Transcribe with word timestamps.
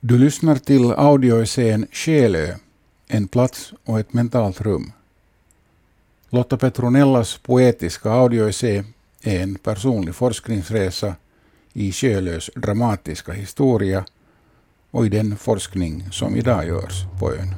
Du 0.00 0.18
lyssnar 0.18 0.54
till 0.54 0.92
audioessän 0.92 1.86
Själö, 1.92 2.54
en 3.08 3.28
plats 3.28 3.72
och 3.84 4.00
ett 4.00 4.12
mentalt 4.12 4.60
rum. 4.60 4.92
Lotta 6.30 6.56
Petronellas 6.56 7.38
poetiska 7.38 8.10
audioessä 8.10 8.84
är 9.22 9.42
en 9.42 9.54
personlig 9.54 10.14
forskningsresa 10.14 11.14
i 11.72 11.92
Sjölös 11.92 12.50
dramatiska 12.56 13.32
historia 13.32 14.04
och 14.90 15.06
i 15.06 15.08
den 15.08 15.36
forskning 15.36 16.04
som 16.10 16.36
idag 16.36 16.66
görs 16.66 17.06
på 17.20 17.32
ön. 17.32 17.54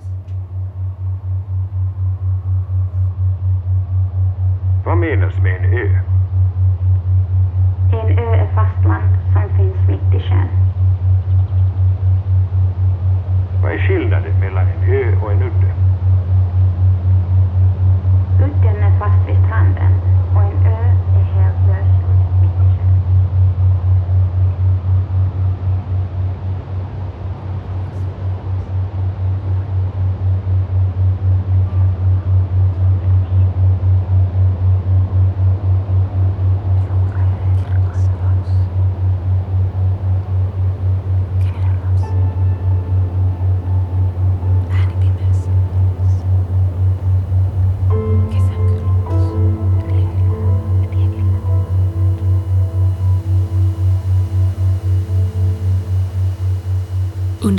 Vad 4.84 4.98
menas 4.98 5.34
med 5.42 5.56
en 5.56 5.64
ö? 5.64 6.00
En 7.92 8.18
ö 8.18 8.34
är 8.34 8.54
fastland 8.54 9.18
som 9.32 9.56
finns 9.56 9.88
mitt 9.88 10.22
i 10.22 10.28
sjön. 10.28 10.48
Vad 13.68 13.76
är 13.76 13.88
skillnaden 13.88 14.40
mellan 14.40 14.66
en 14.68 14.92
ö 14.92 15.16
och 15.22 15.32
en 15.32 15.42
udde? 15.42 15.87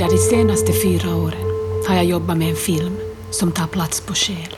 Under 0.00 0.16
de 0.16 0.22
senaste 0.22 0.72
fyra 0.72 1.16
åren 1.16 1.46
har 1.88 1.94
jag 1.94 2.04
jobbat 2.04 2.36
med 2.36 2.50
en 2.50 2.56
film 2.56 2.96
som 3.30 3.52
tar 3.52 3.66
plats 3.66 4.00
på 4.00 4.14
Själö. 4.14 4.56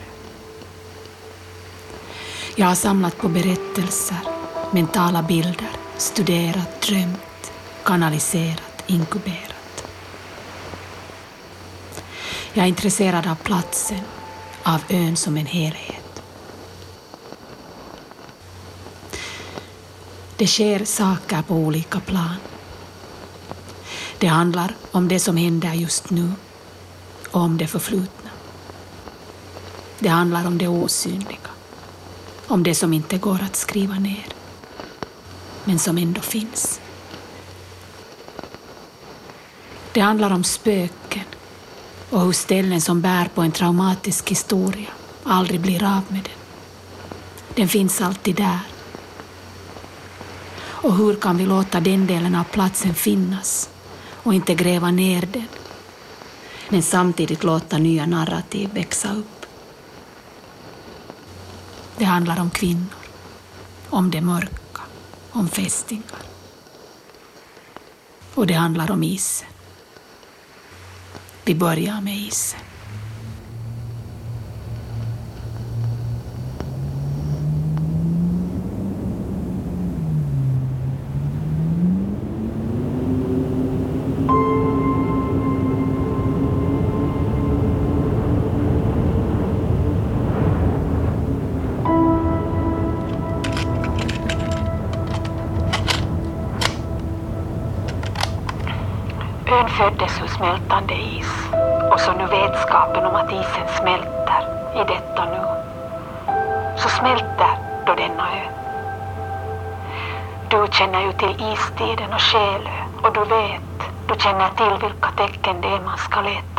Jag 2.55 2.67
har 2.67 2.75
samlat 2.75 3.17
på 3.17 3.29
berättelser, 3.29 4.17
mentala 4.71 5.23
bilder, 5.23 5.69
studerat, 5.97 6.81
drömt, 6.81 7.51
kanaliserat, 7.83 8.83
inkuberat. 8.87 9.87
Jag 12.53 12.63
är 12.63 12.69
intresserad 12.69 13.27
av 13.27 13.35
platsen, 13.35 14.01
av 14.63 14.81
ön 14.89 15.15
som 15.15 15.37
en 15.37 15.45
helhet. 15.45 16.23
Det 20.37 20.47
sker 20.47 20.85
saker 20.85 21.41
på 21.41 21.55
olika 21.55 21.99
plan. 21.99 22.35
Det 24.23 24.29
handlar 24.29 24.75
om 24.91 25.07
det 25.07 25.19
som 25.19 25.37
händer 25.37 25.73
just 25.73 26.09
nu 26.09 26.31
och 27.31 27.41
om 27.41 27.57
det 27.57 27.67
förflutna. 27.67 28.29
Det 29.99 30.09
handlar 30.09 30.47
om 30.47 30.57
det 30.57 30.67
osynliga, 30.67 31.49
om 32.47 32.63
det 32.63 32.75
som 32.75 32.93
inte 32.93 33.17
går 33.17 33.39
att 33.41 33.55
skriva 33.55 33.93
ner, 33.93 34.25
men 35.63 35.79
som 35.79 35.97
ändå 35.97 36.21
finns. 36.21 36.81
Det 39.93 39.99
handlar 39.99 40.31
om 40.31 40.43
spöken 40.43 41.25
och 42.09 42.21
hur 42.21 42.31
ställen 42.31 42.81
som 42.81 43.01
bär 43.01 43.25
på 43.25 43.41
en 43.41 43.51
traumatisk 43.51 44.29
historia 44.29 44.89
aldrig 45.23 45.59
blir 45.59 45.83
av 45.83 46.01
med 46.07 46.23
den. 46.23 46.39
Den 47.55 47.67
finns 47.67 48.01
alltid 48.01 48.35
där. 48.35 48.59
Och 50.65 50.95
hur 50.95 51.15
kan 51.15 51.37
vi 51.37 51.45
låta 51.45 51.79
den 51.79 52.07
delen 52.07 52.35
av 52.35 52.43
platsen 52.43 52.93
finnas 52.93 53.69
och 54.23 54.33
inte 54.33 54.55
gräva 54.55 54.91
ner 54.91 55.21
den, 55.21 55.47
men 56.69 56.83
samtidigt 56.83 57.43
låta 57.43 57.77
nya 57.77 58.05
narrativ 58.05 58.69
växa 58.73 59.13
upp. 59.13 59.45
Det 61.97 62.05
handlar 62.05 62.39
om 62.39 62.49
kvinnor, 62.49 62.93
om 63.89 64.11
det 64.11 64.21
mörka, 64.21 64.81
om 65.31 65.47
fästingar. 65.47 66.21
Och 68.33 68.47
det 68.47 68.53
handlar 68.53 68.91
om 68.91 69.03
isen. 69.03 69.47
Vi 71.45 71.55
börjar 71.55 72.01
med 72.01 72.17
isen. 72.17 72.59
Isen 103.39 103.67
smälter 103.79 104.43
i 104.75 104.83
detta 104.93 105.25
nu. 105.25 105.41
Så 106.75 106.89
smälter 106.89 107.53
då 107.85 107.95
denna 107.95 108.23
ö. 108.39 108.45
Du 110.47 110.67
känner 110.71 111.01
ju 111.01 111.11
till 111.11 111.35
istiden 111.51 112.13
och 112.13 112.21
Själö 112.21 112.71
och 113.01 113.13
du 113.13 113.19
vet, 113.19 113.79
du 114.07 114.15
känner 114.19 114.49
till 114.49 114.87
vilka 114.87 115.09
tecken 115.17 115.61
det 115.61 115.67
är 115.67 115.81
man 115.81 115.97
ska 115.97 116.21
leta 116.21 116.52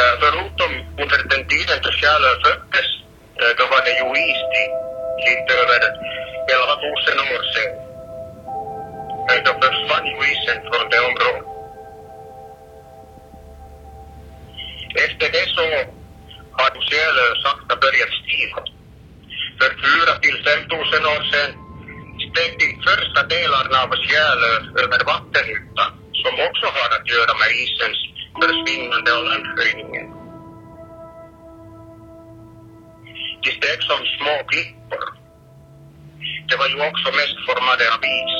Eh, 0.00 0.14
förutom 0.20 0.72
under 1.02 1.18
den 1.32 1.48
tiden 1.48 1.78
då 1.82 1.90
Själö 1.98 2.30
föddes, 2.44 2.88
eh, 3.40 3.52
då 3.58 3.64
var 3.72 3.80
det 3.86 3.94
ju 4.00 4.06
istid 4.30 4.70
lite 5.26 5.52
över 5.62 5.80
11 6.56 6.74
000 6.82 7.34
år 7.34 7.42
sedan. 7.52 7.72
Eh, 9.30 9.40
då 9.46 9.52
försvann 9.62 10.06
ju 10.10 10.16
isen 10.32 10.58
från 10.68 10.86
det 10.92 11.00
området. 11.10 11.46
Efter 15.06 15.26
det 15.34 15.46
så 15.56 15.66
har 16.58 16.70
ju 16.74 16.80
Själö 16.88 17.26
sakta 17.44 17.74
börjat 17.84 18.12
stiga. 18.20 18.60
För 19.58 19.70
4 19.84 20.12
till 20.24 20.38
5 20.44 20.60
000 20.70 20.80
år 21.14 21.22
sedan 21.32 21.50
steg 22.26 22.52
de 22.62 22.68
första 22.86 23.22
delarna 23.34 23.78
av 23.84 23.90
Själö 24.06 24.52
över 24.82 25.00
vattenytan 25.12 25.90
som 26.22 26.34
också 26.46 26.66
har 26.76 26.88
att 26.96 27.06
göra 27.14 27.32
med 27.40 27.50
isens 27.64 27.98
försvinnande 28.42 29.10
av 29.18 29.24
landhöjningen. 29.24 30.06
De 33.42 33.50
steg 33.50 33.82
som 33.82 34.00
små 34.18 34.34
klippor. 34.50 35.04
Det 36.48 36.56
var 36.56 36.68
ju 36.68 36.88
också 36.88 37.08
mest 37.18 37.38
formade 37.46 37.84
av 37.94 38.02
is. 38.18 38.34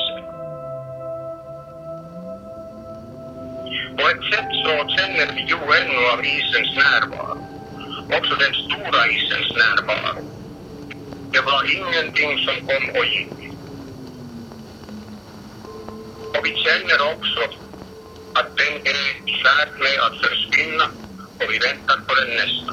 På 3.99 4.05
ett 4.09 4.25
sätt 4.33 4.51
så 4.65 4.75
känner 4.97 5.27
vi 5.35 5.41
ju 5.51 5.59
ännu 5.81 6.01
av 6.13 6.25
isens 6.25 6.77
närvaro. 6.77 7.39
Också 8.17 8.35
den 8.35 8.55
stora 8.65 9.03
isens 9.07 9.51
närvaro. 9.63 10.23
Det 11.33 11.41
var 11.41 11.63
ingenting 11.77 12.39
som 12.47 12.57
kom 12.67 12.85
och 12.99 13.07
gick. 13.07 13.39
Och 16.35 16.47
vi 16.47 16.55
känner 16.65 17.15
också 17.15 17.68
att 18.39 18.57
den 18.57 18.75
är 18.93 19.05
i 19.31 19.35
färd 19.43 19.73
med 19.85 19.99
att 20.07 20.17
försvinna 20.25 20.87
och 21.41 21.49
vi 21.53 21.59
väntar 21.59 21.99
på 22.07 22.13
den 22.21 22.31
nästa. 22.41 22.73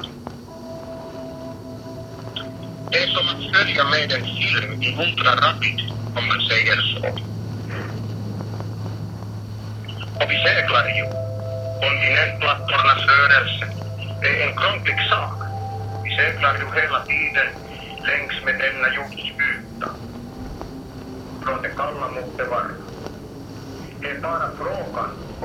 Det 2.90 2.98
är 3.04 3.08
som 3.16 3.26
att 3.32 3.42
följa 3.54 3.84
med 3.94 4.12
en 4.16 4.24
film 4.38 4.72
i 4.86 4.88
ultrarapid, 5.04 5.80
om 6.18 6.24
man 6.30 6.40
säger 6.50 6.78
så. 6.92 7.06
Och 10.20 10.30
vi 10.30 10.36
seglar 10.46 10.86
ju. 10.98 11.04
Kontinentplattornas 11.82 13.02
rörelse 13.12 13.66
det 14.22 14.28
är 14.28 14.48
en 14.48 14.56
krånglig 14.56 15.00
sak. 15.10 15.38
Vi 16.04 16.10
seglar 16.16 16.54
ju 16.60 16.66
hela 16.80 17.00
tiden 17.10 17.48
längs 18.08 18.36
med 18.44 18.56
denna 18.62 18.88
jordsyta. 18.96 19.88
Från 21.44 21.62
det 21.62 21.68
kalla 21.68 22.08
mot 22.08 22.38
det 22.38 22.44
varma. 22.44 22.86
Det 24.00 24.10
är 24.10 24.20
bara 24.20 24.48
frågan 24.58 25.25
så 25.40 25.44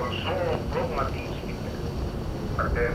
långa 0.76 1.06
tidslinjer 1.06 1.72
det. 2.76 2.92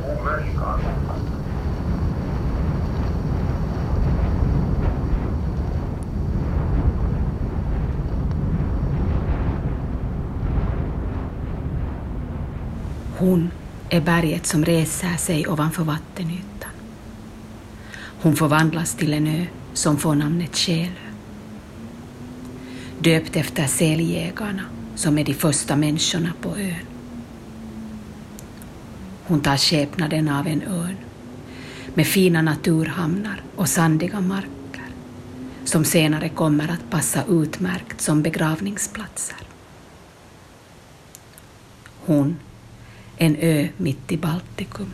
Hon 13.19 13.51
är 13.89 14.01
berget 14.01 14.47
som 14.47 14.65
reser 14.65 15.17
sig 15.17 15.49
ovanför 15.49 15.85
vattenytan. 15.85 16.71
Hon 18.23 18.37
förvandlas 18.37 18.95
till 18.95 19.13
en 19.13 19.27
ö 19.27 19.47
som 19.73 19.97
får 19.97 20.15
namnet 20.15 20.57
Själö. 20.57 20.91
Döpt 22.99 23.37
efter 23.37 23.67
säljägarna 23.67 24.63
som 24.97 25.19
är 25.19 25.25
de 25.25 25.35
första 25.35 25.77
människorna 25.77 26.33
på 26.41 26.57
ön. 26.57 26.87
Hon 29.25 29.41
tar 29.41 29.57
skepnaden 29.57 30.29
av 30.29 30.47
en 30.47 30.63
örn 30.63 30.97
med 31.95 32.07
fina 32.07 32.43
naturhamnar 32.43 33.43
och 33.57 33.69
sandiga 33.69 34.21
marker 34.21 34.87
som 35.65 35.85
senare 35.85 36.29
kommer 36.29 36.69
att 36.69 36.91
passa 36.91 37.25
utmärkt 37.29 38.01
som 38.01 38.23
begravningsplatser. 38.23 39.39
Hon, 42.07 42.37
en 43.17 43.37
ö 43.37 43.69
mitt 43.77 44.13
i 44.13 44.17
Baltikum. 44.17 44.91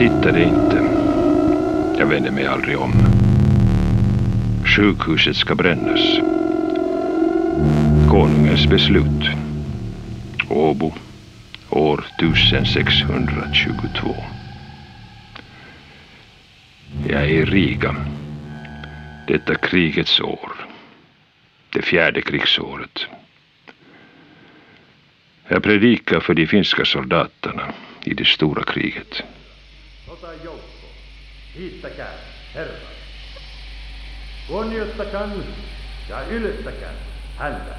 Tittade 0.00 0.44
inte. 0.44 0.82
Jag 1.96 2.06
vände 2.06 2.30
mig 2.30 2.46
aldrig 2.46 2.78
om. 2.78 2.92
Sjukhuset 4.64 5.36
ska 5.36 5.54
brännas. 5.54 6.20
Konungens 8.10 8.66
beslut. 8.66 9.30
Åbo, 10.48 10.92
år 11.70 12.04
1622. 12.18 14.14
Jag 17.08 17.22
är 17.22 17.28
i 17.28 17.44
Riga. 17.44 17.96
Detta 19.26 19.54
krigets 19.54 20.20
år. 20.20 20.52
Det 21.72 21.82
fjärde 21.82 22.22
krigsåret. 22.22 23.06
Jag 25.48 25.62
predikar 25.62 26.20
för 26.20 26.34
de 26.34 26.46
finska 26.46 26.84
soldaterna 26.84 27.72
i 28.04 28.14
det 28.14 28.26
stora 28.26 28.62
kriget. 28.62 29.22
Kiittäkää 31.60 32.14
Herraa. 32.54 32.90
Kunnioittakaa 34.48 35.28
ja 36.08 36.22
ylittäkää 36.22 36.92
häntä. 37.36 37.74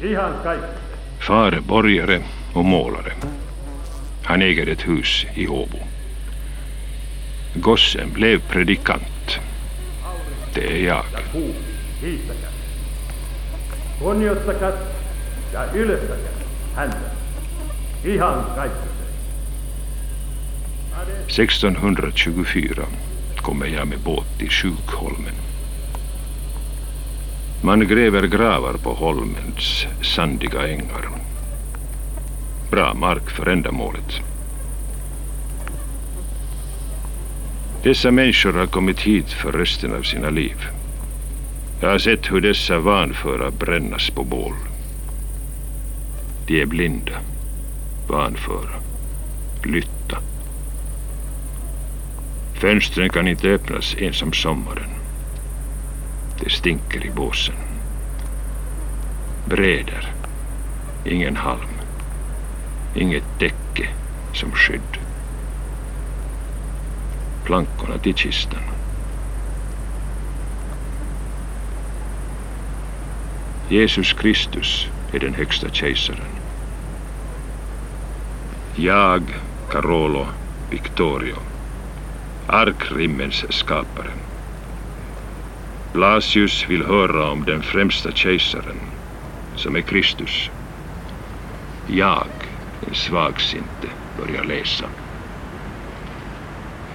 Ihan 0.00 0.40
kaikki. 0.42 0.80
Far 1.20 1.62
borgare 1.62 2.22
och 2.54 2.64
målare. 2.64 3.16
Han 4.24 4.42
äger 4.42 4.68
ett 4.68 4.86
hus 4.86 5.26
i 5.36 5.46
Åbo. 5.48 5.78
Gossen 7.60 8.10
blev 8.12 8.40
predikant. 8.40 9.40
Det 10.54 10.66
är 10.66 10.84
jag. 10.86 11.04
Kunnioittakaa 13.98 14.72
ja 15.52 15.64
ylittäkää 15.72 16.32
häntä. 16.74 17.10
Ihan 18.04 18.44
kaikki. 18.54 18.97
1624 21.28 22.82
kommer 23.36 23.66
jag 23.66 23.88
med 23.88 23.98
båt 23.98 24.38
till 24.38 24.50
Sjukholmen. 24.50 25.34
Man 27.62 27.88
gräver 27.88 28.26
gravar 28.26 28.74
på 28.74 28.94
holmens 28.94 29.86
sandiga 30.02 30.68
ängar. 30.68 31.08
Bra 32.70 32.94
mark 32.94 33.30
för 33.30 33.46
ändamålet. 33.46 34.20
Dessa 37.82 38.10
människor 38.10 38.52
har 38.52 38.66
kommit 38.66 39.00
hit 39.00 39.32
för 39.32 39.52
resten 39.52 39.94
av 39.94 40.02
sina 40.02 40.30
liv. 40.30 40.56
Jag 41.80 41.90
har 41.90 41.98
sett 41.98 42.32
hur 42.32 42.40
dessa 42.40 42.78
vanföra 42.78 43.50
brännas 43.50 44.10
på 44.10 44.24
bål. 44.24 44.54
De 46.46 46.62
är 46.62 46.66
blinda, 46.66 47.18
vanföra, 48.08 48.80
lytta. 49.64 49.97
Fönstren 52.58 53.10
kan 53.10 53.28
inte 53.28 53.48
öppnas 53.48 53.94
ens 53.94 54.22
om 54.22 54.32
sommaren. 54.32 54.90
Det 56.40 56.50
stinker 56.50 57.06
i 57.06 57.10
båsen. 57.10 57.54
Bräder. 59.44 60.12
Ingen 61.04 61.36
halm. 61.36 61.68
Inget 62.94 63.38
täcke 63.38 63.88
som 64.34 64.52
skydd. 64.52 64.98
Plankorna 67.44 67.98
till 67.98 68.14
kistan. 68.14 68.62
Jesus 73.68 74.12
Kristus 74.12 74.88
är 75.12 75.18
den 75.18 75.34
högsta 75.34 75.68
kejsaren. 75.68 76.20
Jag, 78.76 79.22
Carolo 79.70 80.26
Victorio, 80.70 81.36
arkrimmens 82.48 83.44
skapare. 83.50 84.10
Blasius 85.92 86.66
vill 86.68 86.86
höra 86.86 87.30
om 87.30 87.44
den 87.44 87.62
främsta 87.62 88.12
kejsaren, 88.12 88.80
som 89.56 89.76
är 89.76 89.80
Kristus. 89.80 90.50
Jag, 91.86 92.26
en 92.88 92.94
svagsinte, 92.94 93.88
börjar 94.16 94.44
läsa. 94.44 94.88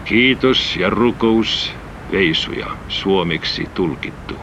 Kiitos 0.05 0.77
ja 0.77 0.89
rukous, 0.89 1.71
veisuja, 2.11 2.67
suomeksi 2.87 3.65
tulkittu. 3.73 4.35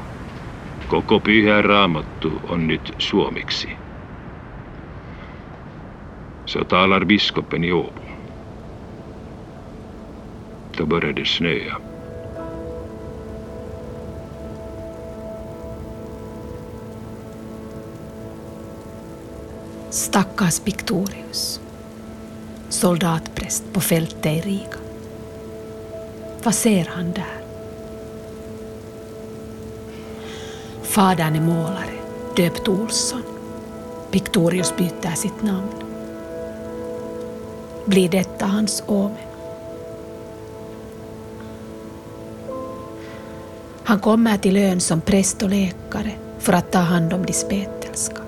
Koko 0.89 1.21
pyhä 1.21 1.63
raamattu 1.63 2.41
on 2.43 2.67
nyt 2.67 2.95
suomeksi. 2.99 3.77
Så 6.47 6.65
talar 6.65 7.05
biskopen 7.05 7.65
i. 7.65 7.71
Då 10.81 10.87
började 10.87 11.21
det 11.21 11.27
snöa. 11.27 11.77
Stackars 19.91 20.61
Victorius. 20.65 21.61
Soldatpräst 22.69 23.73
på 23.73 23.81
fältet 23.81 24.27
i 24.27 24.41
Riga. 24.41 24.79
Vad 26.43 26.55
ser 26.55 26.85
han 26.85 27.13
där? 27.13 27.41
Fadern 30.83 31.37
är 31.37 31.41
målare, 31.41 31.95
döpt 32.37 32.69
Olsson. 32.69 33.23
Victorius 34.11 34.77
byter 34.77 35.15
sitt 35.15 35.43
namn. 35.43 35.75
Blir 37.85 38.09
detta 38.09 38.47
hans 38.47 38.83
omen? 38.87 39.30
Han 43.91 44.01
kommer 44.01 44.37
till 44.37 44.57
ön 44.57 44.81
som 44.81 45.01
präst 45.01 45.43
och 45.43 45.51
läkare 45.51 46.11
för 46.39 46.53
att 46.53 46.73
ta 46.73 46.79
hand 46.79 47.13
om 47.13 47.27
de 47.27 47.33
spetälska. 47.33 48.23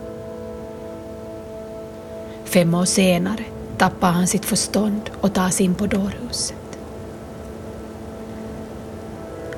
Fem 2.45 2.75
år 2.75 2.85
senare 2.85 3.45
tappar 3.78 4.11
han 4.11 4.26
sitt 4.26 4.45
förstånd 4.45 5.11
och 5.21 5.35
tas 5.35 5.61
in 5.61 5.75
på 5.75 5.87
dårhuset. 5.87 6.78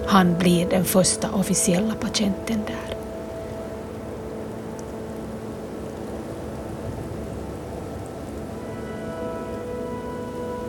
Han 0.06 0.38
blir 0.38 0.70
den 0.70 0.84
första 0.84 1.30
officiella 1.30 1.94
patienten 1.94 2.60
där. 2.66 2.96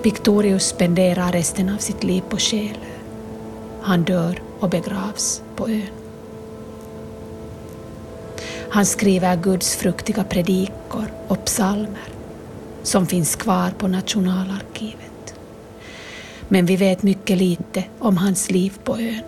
Victorius 0.04 0.68
spenderar 0.68 1.32
resten 1.32 1.70
av 1.70 1.78
sitt 1.78 2.04
liv 2.04 2.22
på 2.30 2.38
Själö. 2.38 2.92
Han 3.82 4.04
dör 4.04 4.45
och 4.66 4.72
begravs 4.72 5.42
på 5.56 5.70
ön. 5.70 5.88
Han 8.70 8.86
skriver 8.86 9.36
Guds 9.36 9.76
fruktiga 9.76 10.24
predikor 10.24 11.06
och 11.28 11.46
psalmer 11.46 12.10
som 12.84 13.08
finns 13.08 13.36
kvar 13.36 13.72
på 13.78 13.88
Nationalarkivet. 13.88 15.36
Men 16.48 16.66
vi 16.66 16.76
vet 16.76 17.04
mycket 17.04 17.38
lite 17.38 17.84
om 18.00 18.18
hans 18.18 18.52
liv 18.52 18.74
på 18.84 18.98
ön. 18.98 19.22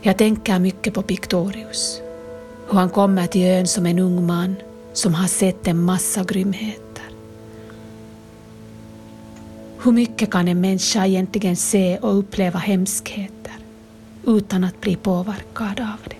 Jag 0.00 0.18
tänker 0.18 0.58
mycket 0.58 0.94
på 0.94 1.02
Pictorius, 1.02 2.00
hur 2.70 2.78
han 2.78 2.90
kommer 2.90 3.26
till 3.26 3.46
ön 3.46 3.66
som 3.66 3.86
en 3.86 3.98
ung 3.98 4.26
man 4.26 4.56
som 4.92 5.14
har 5.14 5.28
sett 5.28 5.66
en 5.66 5.82
massa 5.82 6.24
grymheter. 6.24 6.87
Hur 9.88 9.92
mycket 9.92 10.30
kan 10.30 10.48
en 10.48 10.60
människa 10.60 11.06
egentligen 11.06 11.56
se 11.56 11.98
och 11.98 12.18
uppleva 12.18 12.58
hemskheter 12.58 13.52
utan 14.26 14.64
att 14.64 14.80
bli 14.80 14.96
påverkad 14.96 15.80
av 15.80 15.98
det? 16.04 16.16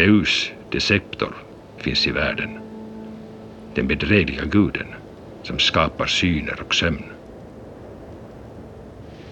Deus, 0.00 0.50
Deceptor, 0.72 1.36
finns 1.76 2.06
i 2.06 2.10
världen. 2.10 2.58
Den 3.74 3.88
bedrägliga 3.88 4.44
guden 4.44 4.94
som 5.42 5.58
skapar 5.58 6.06
syner 6.06 6.62
och 6.66 6.74
sömn. 6.74 7.04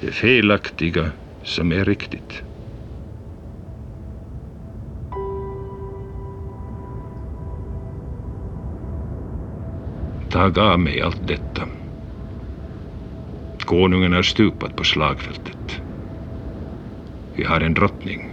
Det 0.01 0.13
felaktiga 0.13 1.11
som 1.43 1.73
är 1.73 1.85
riktigt. 1.85 2.43
Tag 10.37 10.59
av 10.59 10.81
mig 10.81 11.01
allt 11.03 11.27
detta. 11.27 11.63
Konungen 13.59 14.13
har 14.13 14.23
stupat 14.23 14.77
på 14.77 14.85
slagfältet. 14.85 15.81
Vi 17.35 17.45
har 17.45 17.61
en 17.61 17.75
drottning. 17.75 18.29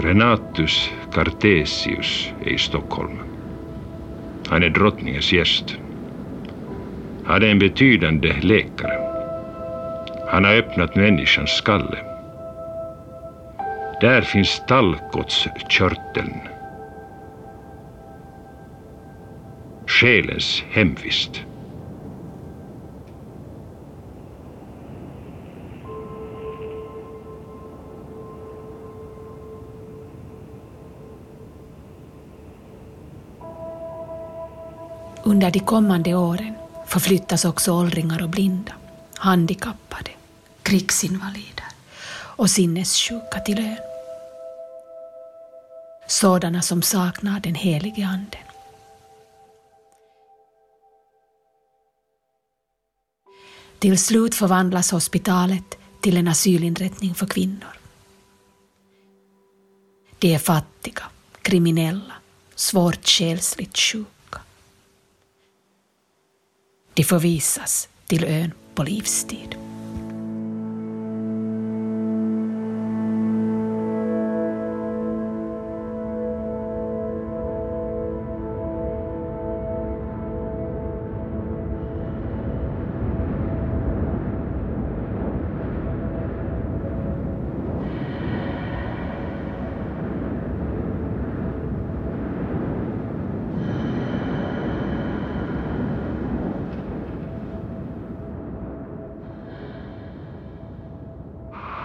Renatus 0.00 0.90
Cartesius 1.12 2.32
är 2.44 2.48
i 2.48 2.58
Stockholm. 2.58 3.18
Han 4.48 4.62
är 4.62 4.68
drottningens 4.70 5.32
gäst. 5.32 5.76
Han 7.24 7.42
är 7.42 7.46
en 7.46 7.58
betydande 7.58 8.32
läkare. 8.40 8.98
Han 10.28 10.44
har 10.44 10.54
öppnat 10.54 10.96
människans 10.96 11.50
skalle. 11.50 11.98
Där 14.00 14.22
finns 14.22 14.62
tallkottskörteln. 14.68 16.51
Själens 20.02 20.62
hemvist. 20.70 21.30
Under 35.24 35.50
de 35.50 35.60
kommande 35.60 36.14
åren 36.14 36.54
förflyttas 36.86 37.44
också 37.44 37.72
åldringar 37.72 38.22
och 38.22 38.28
blinda, 38.28 38.72
handikappade, 39.16 40.10
krigsinvalider 40.62 41.66
och 42.14 42.50
sinnessjuka 42.50 43.40
till 43.44 43.58
ön. 43.58 43.76
Sådana 46.06 46.62
som 46.62 46.82
saknar 46.82 47.40
den 47.40 47.54
helige 47.54 48.06
Anden. 48.06 48.51
Till 53.82 53.98
slut 53.98 54.34
förvandlas 54.34 54.90
hospitalet 54.90 55.78
till 56.00 56.16
en 56.16 56.28
asylinrättning 56.28 57.14
för 57.14 57.26
kvinnor. 57.26 57.78
De 60.18 60.34
är 60.34 60.38
fattiga, 60.38 61.02
kriminella, 61.42 62.14
svårt 62.54 63.08
själsligt 63.08 63.78
sjuka. 63.78 64.40
De 66.94 67.04
förvisas 67.04 67.88
till 68.06 68.24
ön 68.24 68.52
på 68.74 68.82
livstid. 68.82 69.56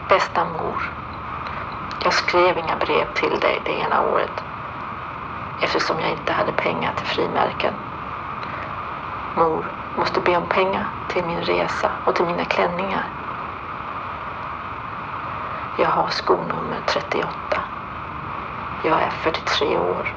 Bästa 0.10 0.46
mor. 0.46 0.92
Jag 2.00 2.14
skrev 2.14 2.58
inga 2.58 2.76
brev 2.76 3.14
till 3.14 3.40
dig 3.40 3.62
det 3.66 3.72
ena 3.80 4.02
året 4.02 4.44
eftersom 5.60 6.00
jag 6.00 6.12
inte 6.12 6.34
hade 6.34 6.52
pengar 6.52 6.94
till 6.98 7.06
frimärken. 7.06 7.74
Mor 9.36 9.66
måste 9.96 10.20
be 10.20 10.38
om 10.38 10.46
pengar 10.46 10.86
till 11.08 11.26
min 11.26 11.42
resa 11.42 11.92
och 12.06 12.16
till 12.16 12.26
mina 12.26 12.46
klänningar. 12.46 13.06
Jag 15.78 15.90
har 15.90 16.08
skonummer 16.10 16.82
38. 16.86 17.30
Jag 18.84 19.02
är 19.02 19.10
43 19.10 19.78
år. 19.78 20.14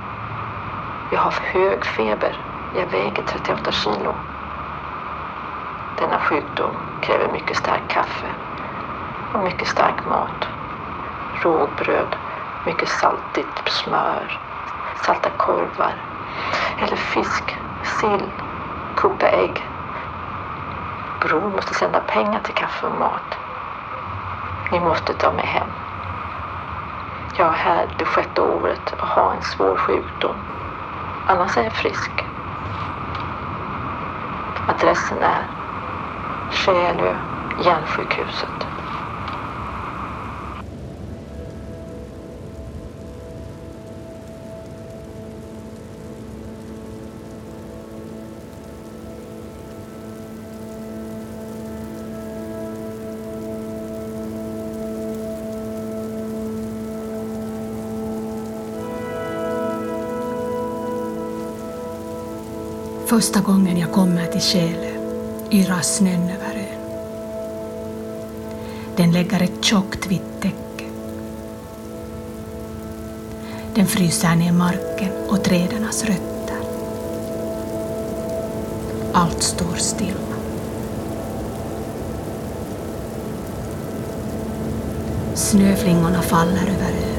Jag 1.11 1.21
har 1.21 1.35
hög 1.53 1.85
feber. 1.85 2.41
Jag 2.75 2.87
väger 2.87 3.23
38 3.23 3.73
kilo. 3.73 4.15
Denna 5.99 6.19
sjukdom 6.21 6.75
kräver 7.01 7.33
mycket 7.33 7.57
starkt 7.57 7.93
kaffe 7.93 8.27
mycket 9.39 9.69
stark 9.69 10.07
mat. 10.07 10.49
Rågbröd, 11.43 12.17
mycket 12.67 12.89
saltigt 12.89 13.69
smör, 13.69 14.39
salta 15.05 15.31
korvar 15.31 15.95
eller 16.79 16.97
fisk, 16.97 17.57
sill, 17.83 18.31
kokta 18.95 19.29
ägg. 19.29 19.69
Bror 21.21 21.51
måste 21.51 21.75
sända 21.75 22.01
pengar 22.01 22.41
till 22.41 22.55
kaffe 22.55 22.87
och 22.87 22.99
mat. 22.99 23.39
Ni 24.73 24.81
måste 24.81 25.15
ta 25.15 25.33
mig 25.33 25.47
hem. 25.47 25.69
Jag 27.37 27.49
är 27.49 27.53
här 27.53 27.87
det 27.99 28.05
sjätte 28.05 28.41
året 28.41 28.95
och 29.01 29.07
har 29.07 29.33
en 29.33 29.43
svår 29.43 29.77
sjukdom. 29.77 30.37
Annars 31.27 31.57
är 31.57 31.63
jag 31.63 31.73
frisk. 31.73 32.25
Adressen 34.69 35.23
är 35.23 35.47
Själö, 36.51 37.15
Järnsjukhuset. 37.65 38.60
Första 63.11 63.41
gången 63.41 63.79
jag 63.79 63.93
kommer 63.93 64.27
till 64.27 64.41
Själö 64.41 64.91
yrar 65.51 65.81
snön 65.81 66.23
över 66.23 66.55
ön. 66.55 66.81
Den 68.97 69.13
lägger 69.13 69.43
ett 69.43 69.65
tjockt 69.65 70.07
vitt 70.07 70.41
täcke. 70.41 70.85
Den 73.75 73.87
fryser 73.87 74.35
ner 74.35 74.53
marken 74.53 75.13
och 75.29 75.45
trädens 75.45 76.05
rötter. 76.05 76.57
Allt 79.13 79.43
står 79.43 79.75
stilla. 79.77 80.37
Snöflingorna 85.35 86.23
faller 86.23 86.63
över 86.63 86.93
ön. 87.05 87.10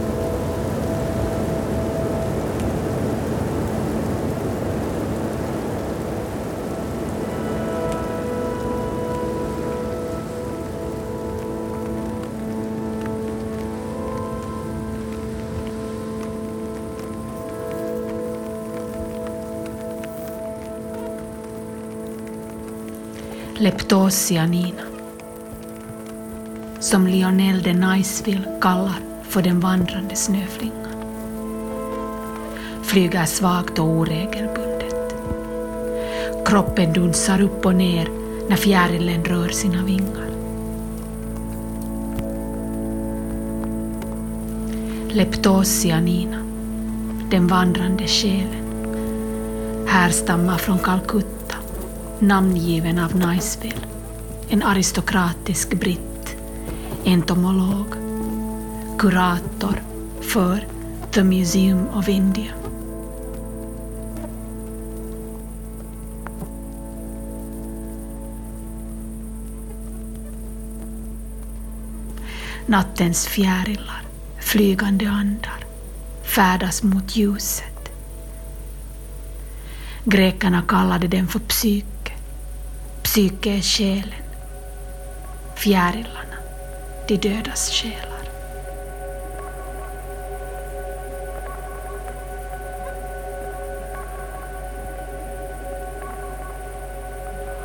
Leptosianina. 23.92 24.84
Som 26.80 27.08
Lionel 27.08 27.64
de 27.64 27.74
Niceville 27.74 28.60
kallar 28.62 29.00
för 29.24 29.42
den 29.42 29.60
vandrande 29.60 30.16
snöflingan. 30.16 31.04
Flyger 32.84 33.26
svagt 33.26 33.80
och 33.80 33.86
oregelbundet. 33.86 35.16
Kroppen 36.46 36.94
dunsar 36.94 37.42
upp 37.42 37.66
och 37.66 37.76
ner 37.76 38.08
när 38.50 38.56
fjärilen 38.56 39.26
rör 39.26 39.50
sina 39.50 39.84
vingar. 39.84 40.30
Leptosianina, 45.10 46.38
den 47.32 47.48
vandrande 47.48 48.08
själen, 48.08 48.66
härstammar 49.88 50.58
från 50.58 50.80
Calcutta, 50.80 51.41
namngiven 52.22 53.00
av 53.00 53.16
Niceville, 53.16 53.88
en 54.50 54.64
aristokratisk 54.64 55.74
britt, 55.74 56.36
entomolog, 57.06 57.88
kurator 58.98 59.82
för 60.22 60.68
The 61.12 61.24
Museum 61.24 61.88
of 61.88 62.10
India. 62.10 62.52
Nattens 72.66 73.28
fjärilar, 73.28 74.02
flygande 74.40 75.10
andar, 75.10 75.66
färdas 76.24 76.84
mot 76.84 77.16
ljuset. 77.16 77.92
Grekerna 80.04 80.62
kallade 80.68 81.08
den 81.08 81.28
för 81.28 81.40
psyk 81.40 81.86
Psyke 83.12 83.50
är 83.50 83.62
själen. 83.62 84.24
Fjärilarna, 85.56 86.38
de 87.08 87.18
dödas 87.18 87.72
själar. 87.72 88.22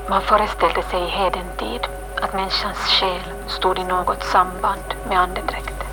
Man 0.08 0.22
föreställde 0.22 0.82
sig 0.82 1.02
i 1.02 1.08
hedentid 1.08 1.80
att 2.22 2.34
människans 2.34 2.78
själ 2.78 3.20
stod 3.48 3.78
i 3.78 3.84
något 3.84 4.24
samband 4.24 4.94
med 5.08 5.20
andedräkten. 5.20 5.86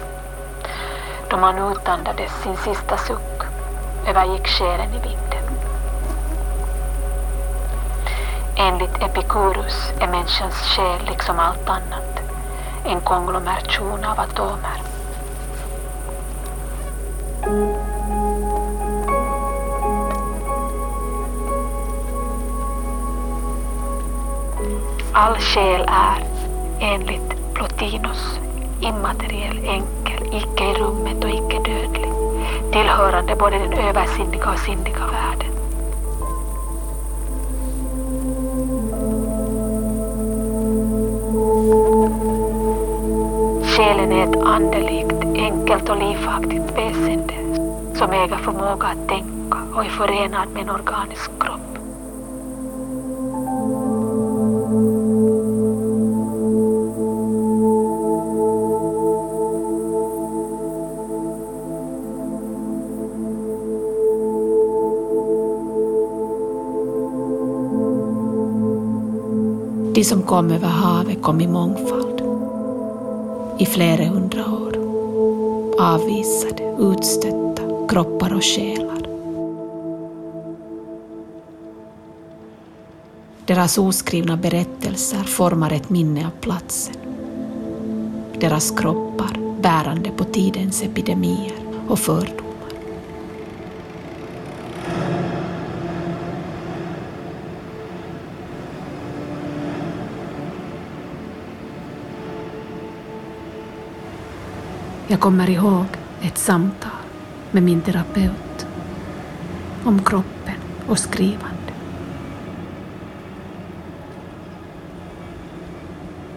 Då 1.30 1.38
man 1.38 1.72
utandades 1.72 2.32
sin 2.44 2.58
sista 2.58 2.98
suck 2.98 3.44
övergick 4.08 4.48
själen 4.48 4.90
i 4.90 5.00
vinden. 5.00 5.33
Enligt 8.64 9.02
Epikurus 9.02 9.94
är 10.00 10.08
människans 10.08 10.56
själ 10.56 11.02
liksom 11.08 11.40
allt 11.40 11.70
annat 11.70 12.20
en 12.86 13.02
konglomeration 13.02 14.06
av 14.06 14.20
atomer. 14.20 14.82
All 25.14 25.36
själ 25.36 25.82
är, 25.88 26.24
enligt 26.80 27.54
Plotinus, 27.54 28.40
immateriell, 28.82 29.58
enkel, 29.66 30.28
icke 30.32 30.64
i 30.64 30.74
rummet 30.74 31.24
och 31.24 31.30
icke 31.30 31.72
dödlig, 31.72 32.12
tillhörande 32.72 33.36
både 33.36 33.58
den 33.58 33.74
översinnliga 33.74 34.50
och 34.50 34.60
sinnliga 34.60 35.08
världen. 35.12 35.43
Andelikt, 44.46 45.24
enkelt 45.36 45.90
och 45.90 45.98
livaktigt 45.98 46.78
väsende 46.78 47.34
som 47.96 48.12
äger 48.12 48.38
förmåga 48.38 48.88
att 48.88 49.08
tänka 49.08 49.58
och 49.76 49.86
är 49.86 49.90
förenad 49.90 50.50
med 50.54 50.62
en 50.62 50.70
organisk 50.70 51.32
kropp. 51.40 51.60
De 69.96 70.04
som 70.04 70.22
kom 70.22 70.52
över 70.52 70.68
havet 70.68 71.22
kom 71.22 71.42
i 71.42 71.48
mångfald. 71.48 72.13
I 73.60 73.66
flera 73.66 74.06
hundra 74.06 74.52
år. 74.52 74.78
Avvisade, 75.80 76.76
utstötta, 76.80 77.88
kroppar 77.90 78.34
och 78.34 78.44
själar. 78.44 79.08
Deras 83.46 83.78
oskrivna 83.78 84.38
berättelser 84.38 85.24
formar 85.24 85.72
ett 85.72 85.90
minne 85.90 86.28
av 86.28 86.42
platsen. 86.42 86.96
Deras 88.40 88.72
kroppar 88.72 89.62
bärande 89.62 90.10
på 90.18 90.24
tidens 90.24 90.84
epidemier 90.84 91.54
och 91.88 92.00
fördomar. 92.00 92.53
Jag 105.14 105.20
kommer 105.20 105.50
ihåg 105.50 105.86
ett 106.22 106.38
samtal 106.38 106.92
med 107.52 107.64
min 107.64 107.82
terapeut 107.82 108.68
om 109.86 110.04
kroppen 110.04 110.56
och 110.88 111.00
skrivande. 111.00 111.74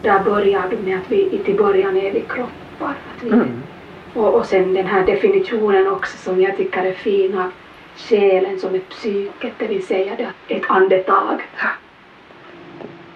Där 0.03 0.25
börjar 0.25 0.63
du 0.71 0.77
med 0.77 0.99
att 0.99 1.13
vi 1.13 1.39
till 1.45 1.57
början 1.57 1.97
är 1.97 2.13
vi 2.13 2.21
kroppar. 2.21 2.95
Att 3.17 3.23
vi, 3.23 3.29
Mm. 3.29 3.63
och, 4.15 4.35
och 4.35 4.47
sen 4.47 4.75
den 4.75 4.87
här 4.87 5.07
definitionen 5.07 5.87
också 5.87 6.17
som 6.17 6.41
jag 6.41 6.57
tycker 6.57 6.85
är 6.85 6.93
fin 6.93 7.39
av 7.39 7.51
själen 7.97 8.61
som 8.61 8.75
är 8.75 8.79
psyket, 8.81 9.53
det 9.59 9.67
vill 9.67 9.87
säga 9.87 10.13
det, 10.17 10.55
ett 10.55 10.71
andetag. 10.71 11.43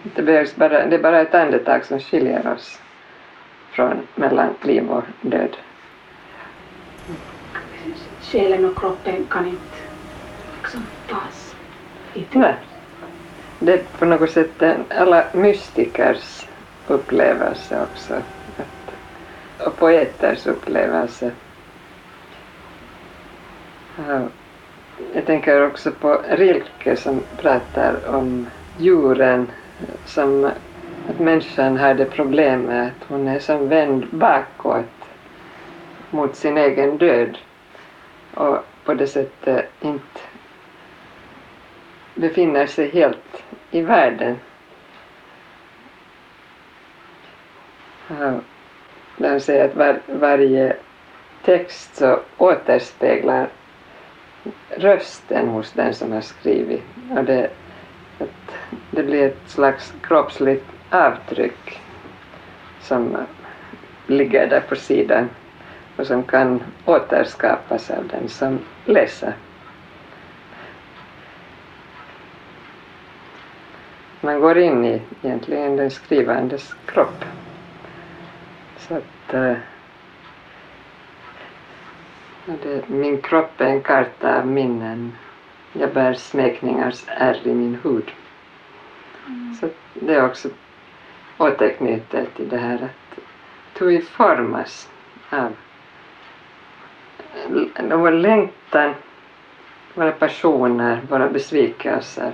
Det, 0.03 0.23
behövs 0.23 0.57
bara, 0.57 0.87
det 0.87 0.97
är 0.97 1.03
bara 1.03 1.21
ett 1.21 1.35
andetag 1.35 1.85
som 1.85 2.01
skiljer 2.01 2.53
oss 2.55 2.79
från 3.71 4.07
mellan 4.15 4.55
liv 4.63 4.91
och 4.91 5.05
död. 5.21 5.57
Själen 8.21 8.65
och 8.65 8.79
kroppen 8.79 9.27
kan 9.31 9.47
inte 9.47 9.77
liksom 10.63 10.87
tas 11.09 11.55
i 12.15 12.27
Nej. 12.33 12.55
Det 13.59 13.73
är 13.73 13.85
på 13.99 14.05
något 14.05 14.31
sätt 14.31 14.63
en, 14.63 14.85
alla 14.91 15.25
mystikers 15.33 16.47
upplevelse 16.87 17.83
också. 17.83 18.15
Att, 18.15 19.67
och 19.67 19.77
poeters 19.77 20.47
upplevelse. 20.47 21.31
Ja, 23.97 24.21
Jag 25.15 25.27
tänker 25.27 25.67
också 25.67 25.91
på 25.91 26.23
Rilke 26.29 26.97
som 26.97 27.23
pratar 27.37 28.07
om 28.09 28.47
djuren 28.79 29.51
som 30.05 30.51
människan 31.21 31.77
har 31.77 31.95
det 31.95 32.05
problemet 32.05 32.93
att 32.93 33.09
hon 33.09 33.29
är 33.29 33.39
som 33.39 33.69
vänd 33.69 34.07
bakåt 34.11 34.85
mot 36.11 36.37
sin 36.37 36.59
egen 36.59 36.99
död 36.99 37.39
och 38.35 38.59
på 38.85 38.95
det 38.95 39.07
sättet 39.07 39.69
inte 39.81 40.21
befinner 42.15 42.67
sig 42.67 42.89
helt 42.91 43.43
i 43.71 43.81
världen. 43.81 44.37
Ja, 48.09 48.41
De 49.17 49.41
säger 49.41 49.65
att 49.65 49.77
var, 49.77 50.01
varje 50.07 50.77
text 51.45 51.97
så 51.97 52.21
återspeglar 52.37 53.49
rösten 54.69 55.49
hos 55.49 55.73
den 55.73 55.95
som 55.95 56.13
har 56.13 56.21
skrivit. 56.21 56.83
Och 57.17 57.25
det, 57.25 57.51
att 58.19 58.55
det 58.91 59.03
blir 59.03 59.27
ett 59.27 59.49
slags 59.49 59.95
kroppsligt 60.03 60.67
avtryck 60.91 61.81
som 62.81 63.17
ligger 64.07 64.47
där 64.47 64.61
på 64.61 64.77
sidan 64.77 65.29
och 65.97 66.07
som 66.07 66.23
kan 66.23 66.63
återskapas 66.85 67.91
av 67.91 68.09
den 68.09 68.29
som 68.29 68.59
läser. 68.85 69.35
Man 74.21 74.41
går 74.41 74.59
in 74.59 74.85
i 74.85 75.03
egentligen 75.23 75.77
den 75.77 75.91
skrivandes 75.91 76.75
kropp. 76.87 77.25
Så 78.79 78.95
att 78.95 79.35
eh, 79.35 79.55
det, 82.63 82.89
min 82.89 83.21
kropp 83.21 83.61
är 83.61 83.67
en 83.67 83.83
karta 83.83 84.39
av 84.39 84.47
minnen. 84.47 85.13
Jag 85.73 85.93
bär 85.93 86.15
smekningars 86.15 87.05
ärr 87.07 87.47
i 87.47 87.55
min 87.55 87.79
hud. 87.83 88.11
Så 89.61 89.69
det 89.95 90.15
är 90.15 90.27
också 90.27 90.49
återknutet 91.41 92.35
till 92.35 92.49
det 92.49 92.59
här 92.59 92.75
att 92.75 93.83
vi 93.83 94.01
formas 94.01 94.89
av 95.31 95.53
vår 97.91 98.11
längtan, 98.11 98.95
våra 99.95 100.13
passioner, 100.13 101.01
våra 101.09 101.29
besvikelser, 101.29 102.33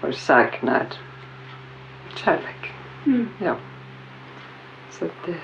vår 0.00 0.12
saknad, 0.12 0.94
kärlek. 2.14 2.72
Mm. 3.06 3.28
Ja. 3.38 3.56
Så 4.90 5.04
att 5.04 5.26
det 5.26 5.32
är 5.32 5.38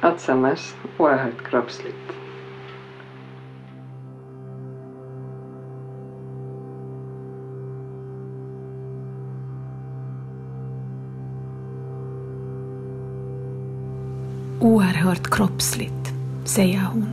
alltsammans 0.00 0.76
oerhört 0.98 1.48
kroppsligt. 1.50 2.15
Oerhört 14.96 15.30
kroppsligt, 15.30 16.12
säger 16.44 16.80
hon. 16.80 17.06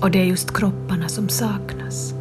Och 0.00 0.10
det 0.10 0.18
är 0.18 0.24
just 0.24 0.56
kropparna 0.56 1.08
som 1.08 1.28
saknas. 1.28 2.14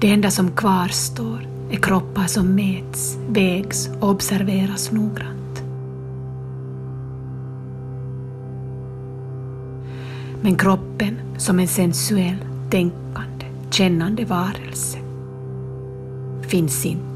Det 0.00 0.10
enda 0.10 0.30
som 0.30 0.50
kvarstår 0.50 1.46
är 1.70 1.76
kroppar 1.76 2.26
som 2.26 2.54
mäts, 2.54 3.18
vägs 3.28 3.90
och 4.00 4.10
observeras 4.10 4.92
noggrant. 4.92 5.62
Men 10.42 10.56
kroppen 10.56 11.16
som 11.38 11.58
en 11.58 11.68
sensuell, 11.68 12.44
tänkande, 12.70 13.46
kännande 13.70 14.24
varelse 14.24 14.98
finns 16.42 16.86
inte. 16.86 17.13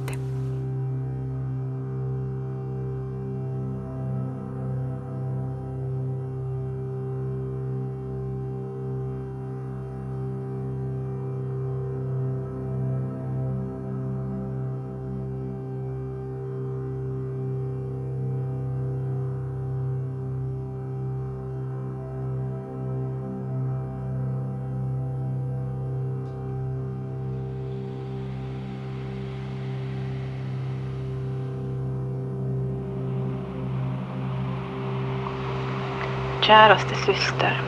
Käraste 36.48 36.94
syster. 36.94 37.60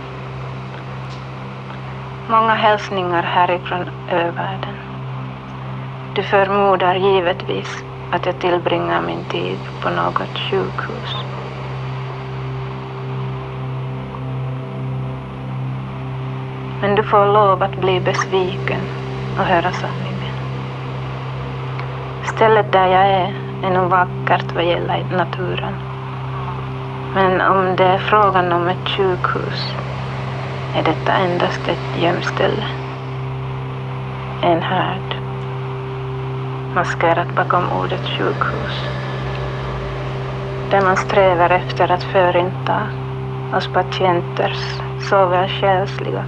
Många 2.28 2.54
hälsningar 2.54 3.22
härifrån 3.22 3.90
övärlden. 4.10 4.74
Du 6.14 6.22
förmodar 6.22 6.94
givetvis 6.94 7.84
att 8.12 8.26
jag 8.26 8.40
tillbringar 8.40 9.02
min 9.02 9.24
tid 9.24 9.58
på 9.82 9.90
något 9.90 10.38
sjukhus. 10.38 11.14
Men 16.80 16.94
du 16.94 17.02
får 17.02 17.26
lov 17.26 17.62
att 17.62 17.80
bli 17.80 18.00
besviken 18.00 18.80
och 19.38 19.44
höra 19.44 19.72
sanningen. 19.72 20.34
Stället 22.24 22.72
där 22.72 22.86
jag 22.86 23.06
är 23.06 23.34
är 23.62 23.70
nog 23.70 23.90
vackert 23.90 24.54
vad 24.54 24.64
gäller 24.64 25.04
naturen. 25.10 25.89
Men 27.14 27.40
om 27.40 27.76
det 27.76 27.84
är 27.84 27.98
frågan 27.98 28.52
om 28.52 28.68
ett 28.68 28.88
sjukhus 28.88 29.74
är 30.76 30.82
detta 30.82 31.12
endast 31.12 31.68
ett 31.68 32.02
gömställe. 32.02 32.66
En 34.42 34.62
härd. 34.62 35.16
Maskerat 36.74 37.36
bakom 37.36 37.72
ordet 37.72 38.08
sjukhus. 38.08 38.84
Där 40.70 40.80
man 40.80 40.96
strävar 40.96 41.50
efter 41.50 41.92
att 41.92 42.02
förinta 42.02 42.82
oss 43.54 43.68
patienters 43.74 44.80
såväl 45.08 45.48
själsliga 45.48 46.24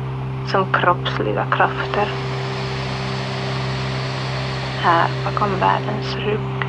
som 0.46 0.72
kroppsliga 0.72 1.46
krafter. 1.50 2.08
Här 4.82 5.08
bakom 5.24 5.58
världens 5.60 6.16
rygg. 6.16 6.61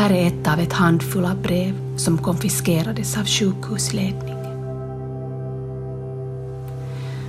Här 0.00 0.12
är 0.12 0.26
ett 0.26 0.48
av 0.48 0.60
ett 0.60 0.72
handfull 0.72 1.24
av 1.24 1.42
brev 1.42 1.96
som 1.96 2.18
konfiskerades 2.18 3.18
av 3.18 3.24
sjukhusledningen. 3.24 4.46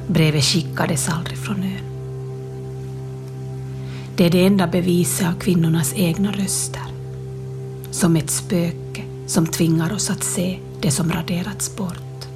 Brevet 0.08 0.44
skickades 0.44 1.10
aldrig 1.10 1.38
från 1.38 1.64
ön. 1.64 1.86
Det 4.16 4.26
är 4.26 4.30
det 4.30 4.46
enda 4.46 4.68
beviset 4.68 5.28
av 5.28 5.40
kvinnornas 5.40 5.94
egna 5.96 6.32
röster. 6.32 6.82
Som 7.92 8.16
ett 8.16 8.30
spöke 8.30 9.04
som 9.28 9.48
tvingar 9.48 9.94
oss 9.94 10.10
att 10.10 10.24
se 10.24 10.60
det 10.82 10.92
som 10.92 11.12
raderats 11.12 11.76
bort. 11.76 12.28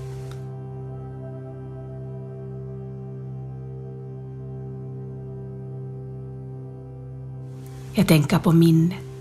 Jag 7.94 8.08
tänker 8.08 8.40
på 8.40 8.52
minnet, 8.52 9.15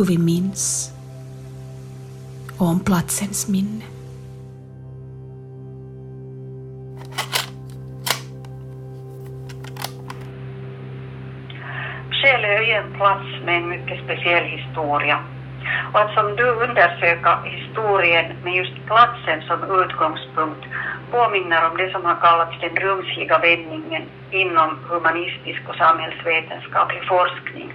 hur 0.00 0.06
vi 0.06 0.18
minns 0.18 0.92
och 2.58 2.66
om 2.66 2.80
platsens 2.80 3.48
minne. 3.48 3.84
Själö 12.10 12.48
är 12.48 12.82
en 12.82 12.92
plats 12.92 13.28
med 13.44 13.56
en 13.56 13.68
mycket 13.68 14.04
speciell 14.04 14.44
historia. 14.44 15.18
Och 15.92 16.00
att 16.00 16.14
som 16.14 16.36
du 16.36 16.50
undersöka 16.50 17.38
historien 17.44 18.26
med 18.44 18.54
just 18.54 18.86
platsen 18.86 19.42
som 19.48 19.80
utgångspunkt 19.80 20.64
påminner 21.10 21.70
om 21.70 21.76
det 21.76 21.92
som 21.92 22.04
har 22.04 22.16
kallats 22.16 22.60
den 22.60 22.76
rumsliga 22.76 23.38
vändningen 23.38 24.02
inom 24.30 24.78
humanistisk 24.88 25.60
och 25.68 25.74
samhällsvetenskaplig 25.74 27.02
forskning. 27.08 27.72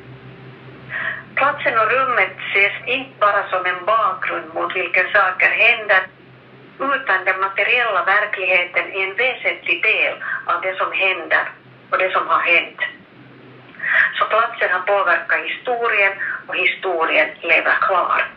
Platsen 1.35 1.77
och 1.79 1.91
rummet 1.91 2.31
ses 2.49 2.73
inte 2.85 3.19
bara 3.19 3.49
som 3.49 3.65
en 3.65 3.85
bakgrund 3.85 4.53
mot 4.53 4.75
vilken 4.75 5.07
saker 5.13 5.49
händer 5.49 6.01
utan 6.79 7.25
den 7.25 7.39
materiella 7.39 8.03
verkligheten 8.05 8.85
är 8.91 9.03
en 9.07 9.15
väsentlig 9.15 9.83
del 9.83 10.13
av 10.45 10.61
det 10.61 10.75
som 10.77 10.91
händer 10.91 11.51
och 11.91 11.97
det 11.97 12.11
som 12.11 12.27
har 12.27 12.39
hänt. 12.39 12.79
Så 14.13 14.25
platsen 14.25 14.71
har 14.71 14.79
påverkat 14.79 15.39
historien 15.39 16.13
och 16.47 16.55
historien 16.55 17.29
lever 17.41 17.77
kvar. 17.87 18.27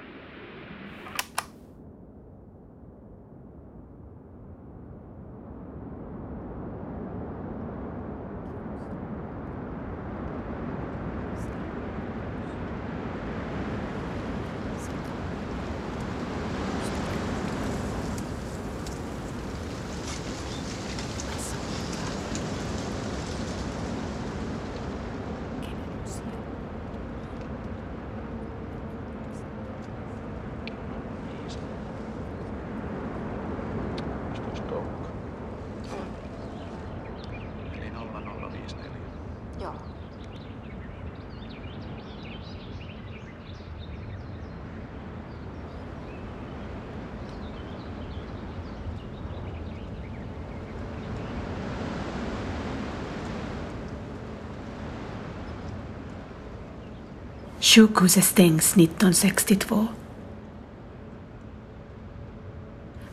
Sjukhuset 57.74 58.24
stängs 58.24 58.76
1962. 58.76 59.86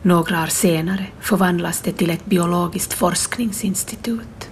Några 0.02 0.42
år 0.42 0.46
senare 0.46 1.06
förvandlas 1.20 1.80
det 1.80 1.92
till 1.92 2.10
ett 2.10 2.26
biologiskt 2.26 2.92
forskningsinstitut. 2.92 4.48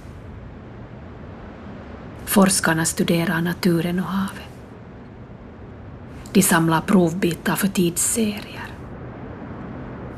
Forskarna 2.25 2.85
studerar 2.85 3.41
naturen 3.41 3.99
och 3.99 4.05
havet. 4.05 4.49
De 6.33 6.43
samlar 6.43 6.81
provbitar 6.81 7.57
för 7.57 7.69
tidsserier. 7.69 8.75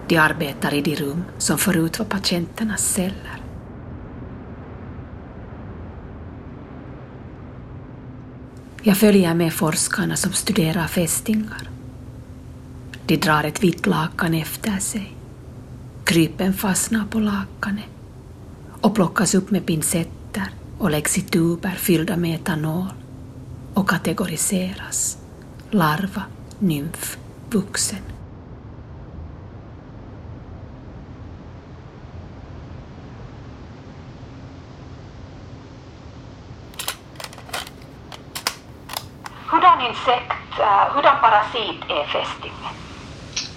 De 0.08 0.16
arbetar 0.16 0.74
i 0.74 0.82
de 0.82 0.96
rum 0.96 1.24
som 1.38 1.58
förut 1.58 1.98
var 1.98 2.06
patienternas 2.06 2.92
celler. 2.92 3.35
Jag 8.86 8.96
följer 8.96 9.34
med 9.34 9.52
forskarna 9.52 10.16
som 10.16 10.32
studerar 10.32 10.86
fästingar. 10.86 11.70
De 13.06 13.16
drar 13.16 13.44
ett 13.44 13.62
vitt 13.62 13.86
lakan 13.86 14.34
efter 14.34 14.78
sig. 14.78 15.16
Krypen 16.04 16.54
fastnar 16.54 17.06
på 17.06 17.18
lakanet 17.18 17.84
och 18.80 18.94
plockas 18.94 19.34
upp 19.34 19.50
med 19.50 19.66
pincetter 19.66 20.50
och 20.78 20.90
läggs 20.90 21.18
i 21.18 21.20
tuber 21.20 21.70
fyllda 21.70 22.16
med 22.16 22.34
etanol 22.34 22.88
och 23.74 23.88
kategoriseras. 23.88 25.18
Larva, 25.70 26.22
nymf, 26.58 27.18
vuxen. 27.50 28.15
Hurdan 39.76 39.90
insekt, 39.90 40.58
äh, 40.58 40.94
hurdan 40.94 41.20
parasit 41.20 41.80
är 41.88 42.04
fästingen? 42.04 42.56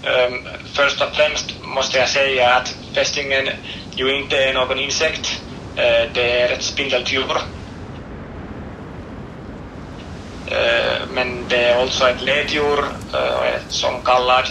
Um, 0.04 0.34
ähm, 0.34 0.48
först 0.74 1.02
och 1.02 1.16
främst 1.16 1.56
måste 1.64 1.98
jag 1.98 2.10
säga 2.10 2.56
att 2.56 2.76
fästingen 2.96 3.50
ju 3.96 4.16
inte 4.16 4.44
är 4.44 4.54
någon 4.54 4.80
insekt. 4.80 5.42
Uh, 5.78 6.14
det 6.14 6.42
är 6.42 6.52
ett 6.54 6.64
spindeldjur. 6.64 7.38
Uh, 10.52 11.08
men 11.10 11.46
det 11.50 11.64
är 11.64 11.84
också 11.84 12.10
ett 12.10 12.22
leddjur 12.22 12.80
uh, 13.14 13.60
som 13.70 14.02
kallad, 14.02 14.46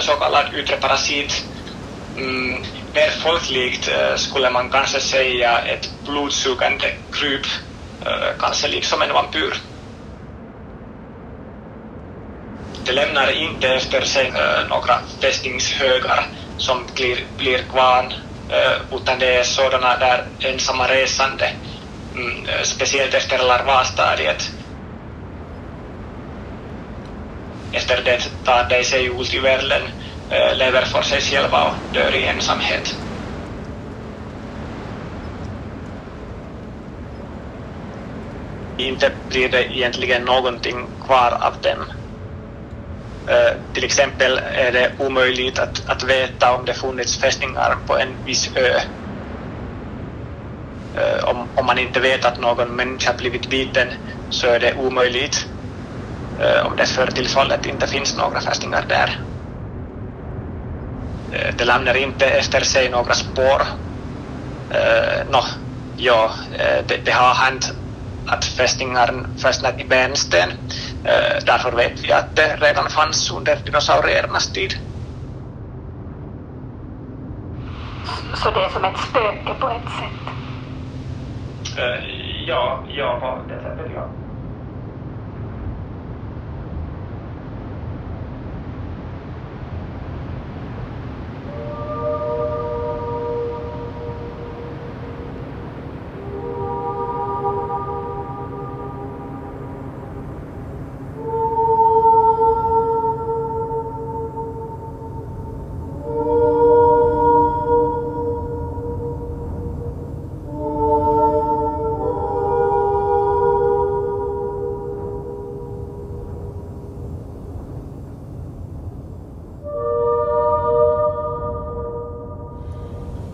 så 0.00 0.12
kallad 0.12 0.46
yttre 0.54 0.76
parasit. 0.76 1.44
Mm, 2.16 2.62
mer 2.94 3.10
folkligt 3.10 3.90
skulle 4.16 4.50
man 4.50 4.70
kanske 4.70 5.00
säga 5.00 5.58
ett 5.58 5.90
blodsugande 6.04 6.92
kryp, 7.12 7.46
kanske 8.38 8.68
liksom 8.68 9.02
en 9.02 9.12
vampyr. 9.12 9.71
Det 12.84 12.92
lämnar 12.92 13.30
inte 13.30 13.68
efter 13.68 14.04
sig 14.04 14.26
äh, 14.26 14.68
några 14.68 14.94
fästningshögar 15.20 16.26
som 16.56 16.86
blir, 16.94 17.18
blir 17.36 17.58
kvar, 17.58 18.14
äh, 18.48 18.96
utan 18.96 19.18
det 19.18 19.34
är 19.36 19.42
sådana 19.42 19.98
där 19.98 20.28
ensamma 20.40 20.88
resande, 20.88 21.50
mm, 22.14 22.46
eh, 22.46 22.62
speciellt 22.62 23.14
efter 23.14 23.38
larvastadiet. 23.38 24.50
Efter 27.72 28.02
det 28.04 28.18
tar 28.44 28.68
de 28.68 28.84
sig 28.84 29.06
ut 29.06 29.34
i 29.34 29.38
världen, 29.38 29.82
äh, 30.28 30.56
lever 30.56 30.84
för 30.84 31.02
sig 31.02 31.20
själva 31.20 31.64
och 31.64 31.74
dör 31.92 32.14
i 32.14 32.26
ensamhet. 32.26 32.94
Inte 38.76 39.12
blir 39.28 39.48
det 39.48 39.76
egentligen 39.76 40.24
någonting 40.24 40.88
kvar 41.00 41.30
av 41.40 41.60
dem. 41.60 42.01
Eh, 43.26 43.72
till 43.72 43.84
exempel 43.84 44.40
är 44.54 44.72
det 44.72 44.92
omöjligt 44.98 45.58
att, 45.58 45.82
att 45.86 46.02
veta 46.02 46.56
om 46.56 46.64
det 46.64 46.74
funnits 46.74 47.16
fästningar 47.16 47.76
på 47.86 47.98
en 47.98 48.24
viss 48.24 48.50
ö. 48.56 48.80
Uh, 50.96 51.24
om, 51.24 51.48
om 51.54 51.66
man 51.66 51.78
inte 51.78 52.00
vet 52.00 52.24
att 52.24 52.40
någon 52.40 52.76
människa 52.76 53.12
blivit 53.18 53.50
biten 53.50 53.88
så 54.30 54.46
är 54.46 54.60
det 54.60 54.74
omöjligt 54.74 55.46
uh, 56.40 56.66
om 56.66 56.76
det 56.76 56.86
för 56.86 57.06
tillfället 57.06 57.66
inte 57.66 57.86
finns 57.86 58.16
några 58.16 58.40
fästningar 58.40 58.84
där. 58.88 59.20
det 61.58 61.64
lämnar 61.64 61.94
inte 61.94 62.26
efter 62.26 62.60
sig 62.60 62.90
några 62.90 63.14
spår. 63.14 63.62
Uh, 64.74 65.30
no, 65.30 65.42
ja, 65.96 66.30
det, 66.86 67.04
det 67.04 67.12
har 67.12 67.34
hänt 67.34 67.72
att 68.26 68.44
fästingar 68.44 69.26
fastnat 69.42 69.80
i 69.80 69.84
bensten. 69.84 70.52
Uh, 71.04 71.44
därför 71.46 71.72
vet 71.72 72.04
vi 72.04 72.12
att 72.12 72.36
det 72.36 72.56
redan 72.60 72.88
fanns 72.90 73.30
under 73.30 73.58
dinosauriernas 73.64 74.52
tid. 74.52 74.74
Så 78.34 78.50
det 78.50 78.64
är 78.64 78.68
som 78.68 78.84
ett 78.84 78.98
spöke 78.98 79.54
på 79.60 79.68
ett 79.68 79.90
sätt? 79.98 80.34
Uh, 81.78 82.46
ja, 82.46 82.84
ja, 82.88 83.18
på 83.20 83.54
det 83.54 83.60
sättet 83.62 83.92
ja. 83.94 84.21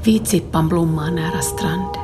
Vitsippan 0.09 0.69
blommar 0.69 1.11
nära 1.11 1.41
stranden. 1.41 2.03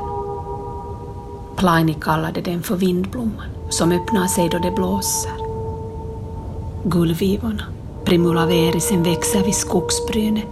Plaini 1.57 1.95
kallade 2.01 2.41
den 2.41 2.63
för 2.63 2.77
vindblomman, 2.77 3.49
som 3.71 3.93
öppnar 3.93 4.27
sig 4.27 4.49
då 4.49 4.59
det 4.59 4.71
blåser. 4.71 5.33
Gullvivorna, 6.85 7.65
Primula 8.05 8.47
verisen, 8.47 9.03
växer 9.03 9.45
vid 9.45 9.55
skogsbrynet 9.55 10.45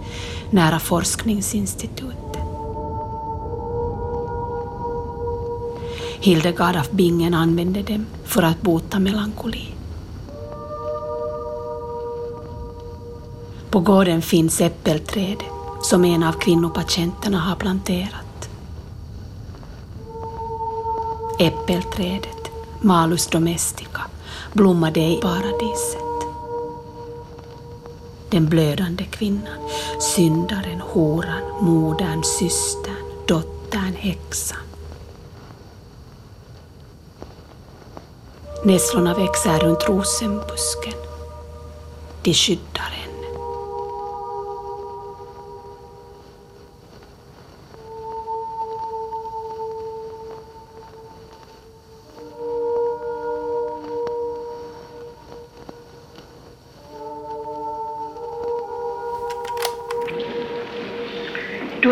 nära 0.49 0.79
forskningsinstitutet. 0.79 2.37
Hildegard 6.19 6.75
af 6.75 6.91
Bingen 6.91 7.33
använde 7.33 7.81
dem 7.81 8.05
för 8.23 8.43
att 8.43 8.61
bota 8.61 8.99
melankoli. 8.99 9.67
På 13.69 13.79
gården 13.79 14.21
finns 14.21 14.61
äppelträdet 14.61 15.52
som 15.93 16.05
en 16.05 16.23
av 16.23 16.33
kvinnopatienterna 16.33 17.39
har 17.39 17.55
planterat. 17.55 18.49
Äppelträdet, 21.39 22.51
Malus 22.81 23.27
domestica, 23.27 24.01
blommade 24.53 24.99
i 24.99 25.19
paradiset. 25.21 26.27
Den 28.29 28.49
blödande 28.49 29.03
kvinnan, 29.03 29.69
syndaren, 30.15 30.81
horan, 30.81 31.41
modern, 31.61 32.23
systern, 32.23 33.25
dottern, 33.27 33.95
häxan. 33.95 34.57
Nässlorna 38.63 39.13
växer 39.13 39.59
runt 39.59 39.89
rosenbusken. 39.89 40.93
De 42.21 42.33
skyddar 42.33 43.02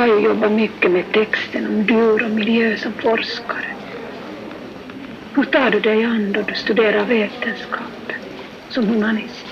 har 0.02 0.08
ju 0.08 0.20
jobbat 0.20 0.52
mycket 0.52 0.92
med 0.92 1.14
texten 1.14 1.68
om 1.68 1.82
djur 1.82 2.24
och 2.26 2.32
miljö 2.32 2.78
som 2.78 2.94
forskare. 2.94 3.66
Hur 5.36 5.44
tar 5.44 5.70
du 5.70 5.80
dig 5.80 6.06
an 6.06 6.32
då 6.34 6.42
du 6.42 6.56
studerar 6.56 7.06
vetenskap 7.06 8.12
som 8.70 8.88
humanist? 8.88 9.46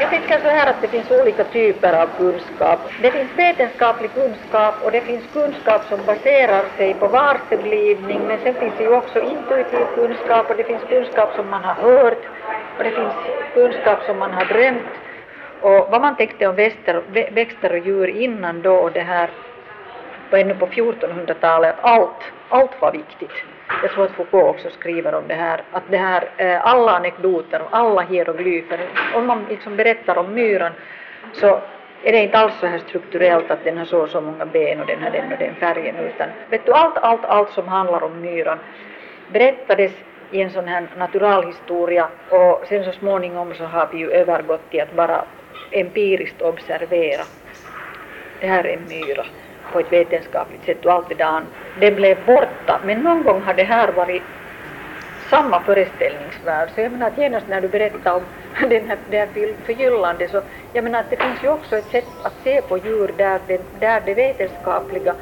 Jag 0.00 0.10
tycker 0.10 0.40
så 0.40 0.48
här 0.48 0.70
att 0.70 0.82
det 0.82 0.88
finns 0.88 1.10
olika 1.10 1.44
typer 1.44 1.92
av 1.92 2.06
kunskap. 2.16 2.80
Det 3.02 3.10
finns 3.10 3.30
vetenskaplig 3.36 4.12
kunskap 4.14 4.74
och 4.82 4.92
det 4.92 5.00
finns 5.00 5.24
kunskap 5.32 5.84
som 5.88 6.06
baserar 6.06 6.64
sig 6.76 6.94
på 6.94 7.08
varseblivning 7.08 8.26
men 8.26 8.38
sen 8.38 8.54
finns 8.54 8.74
det 8.78 8.82
ju 8.82 8.94
också 8.94 9.20
intuitiv 9.20 9.84
kunskap 9.94 10.50
och 10.50 10.56
det 10.56 10.64
finns 10.64 10.82
kunskap 10.82 11.34
som 11.34 11.50
man 11.50 11.64
har 11.64 11.74
hört 11.74 12.24
och 12.78 12.84
det 12.84 12.90
finns 12.90 13.14
kunskap 13.54 14.02
som 14.06 14.18
man 14.18 14.32
har 14.32 14.44
drömt 14.44 15.01
och 15.62 15.90
vad 15.90 16.00
man 16.00 16.16
tänkte 16.16 16.46
om 16.46 16.56
växter, 16.56 17.02
växter 17.30 17.72
och 17.72 17.78
djur 17.78 18.08
innan 18.08 18.62
då 18.62 18.88
det 18.88 19.00
här 19.00 19.30
på 20.30 20.36
ännu 20.36 20.54
på 20.54 20.66
1400-talet 20.66 21.74
att 21.78 21.84
allt, 21.84 22.32
allt 22.48 22.80
var 22.80 22.92
viktigt. 22.92 23.44
Jag 23.82 23.90
tror 23.90 24.04
att 24.04 24.10
Foucault 24.10 24.56
också 24.56 24.70
skriver 24.70 25.14
om 25.14 25.24
det 25.28 25.34
här, 25.34 25.62
att 25.72 25.82
det 25.90 25.96
här, 25.96 26.28
eh, 26.36 26.66
alla 26.66 26.92
anekdoter, 26.92 27.62
och 27.62 27.68
alla 27.70 28.00
hieroglyfer, 28.00 28.80
om 29.14 29.26
man 29.26 29.46
liksom 29.48 29.76
berättar 29.76 30.18
om 30.18 30.34
myran 30.34 30.72
så 31.32 31.60
är 32.02 32.12
det 32.12 32.18
inte 32.18 32.38
alls 32.38 32.54
så 32.60 32.66
här 32.66 32.78
strukturellt 32.78 33.50
att 33.50 33.64
den 33.64 33.78
har 33.78 33.84
så 33.84 34.00
och 34.00 34.08
så 34.08 34.20
många 34.20 34.46
ben 34.46 34.80
och 34.80 34.86
den 34.86 35.02
har 35.02 35.10
den 35.10 35.32
och 35.32 35.38
den 35.38 35.54
färgen, 35.54 35.96
utan 35.96 36.28
vet 36.50 36.66
du, 36.66 36.72
allt, 36.72 36.98
allt, 36.98 37.24
allt 37.24 37.50
som 37.50 37.68
handlar 37.68 38.02
om 38.02 38.20
myran 38.20 38.58
berättades 39.32 39.92
i 40.30 40.42
en 40.42 40.50
sån 40.50 40.68
här 40.68 40.86
naturalhistoria 40.96 42.08
och 42.28 42.62
sen 42.68 42.84
så 42.84 42.92
småningom 42.92 43.54
så 43.54 43.64
har 43.64 43.88
vi 43.92 43.98
ju 43.98 44.10
övergått 44.10 44.70
till 44.70 44.80
att 44.80 44.92
bara 44.94 45.24
empiriskt 45.72 46.42
observera. 46.42 47.22
Det 48.40 48.46
här 48.46 48.64
är 48.64 48.76
en 48.76 48.88
myra 48.88 49.26
på 49.72 49.80
ett 49.80 49.92
vetenskapligt 49.92 50.64
sätt 50.64 50.86
och 50.86 50.92
allt 50.92 51.08
det 51.08 51.14
där. 51.14 51.42
Det 51.80 51.90
blev 51.90 52.26
borta, 52.26 52.80
men 52.84 53.00
någon 53.00 53.22
gång 53.22 53.42
har 53.42 53.54
det 53.54 53.62
här 53.62 53.92
varit 53.92 54.22
samma 55.30 55.60
föreställningsvärld. 55.60 56.70
Så 56.74 56.80
jag 56.80 56.92
menar 56.92 57.06
att 57.06 57.18
genast 57.18 57.48
när 57.48 57.60
du 57.60 57.68
berättar 57.68 58.14
om 58.14 58.22
den 58.68 58.88
här, 58.88 58.98
det 59.10 59.18
här 59.18 59.28
förgyllande 59.64 60.28
så 60.28 60.42
jag 60.72 60.84
menar 60.84 61.00
att 61.00 61.10
det 61.10 61.16
finns 61.16 61.44
ju 61.44 61.48
också 61.48 61.76
ett 61.76 61.90
sätt 61.90 62.08
att 62.22 62.32
se 62.44 62.62
på 62.62 62.78
djur 62.78 63.14
där 63.16 63.40
det, 63.46 63.60
där 63.80 64.02
det 64.06 64.14
vetenskapliga 64.14 65.14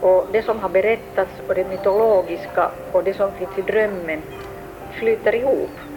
och 0.00 0.26
det 0.32 0.42
som 0.42 0.60
har 0.60 0.68
berättats 0.68 1.32
och 1.48 1.54
det 1.54 1.68
mytologiska 1.68 2.70
och 2.92 3.04
det 3.04 3.14
som 3.14 3.32
finns 3.32 3.58
i 3.58 3.62
drömmen 3.62 4.22
flyter 4.98 5.34
ihop. 5.34 5.91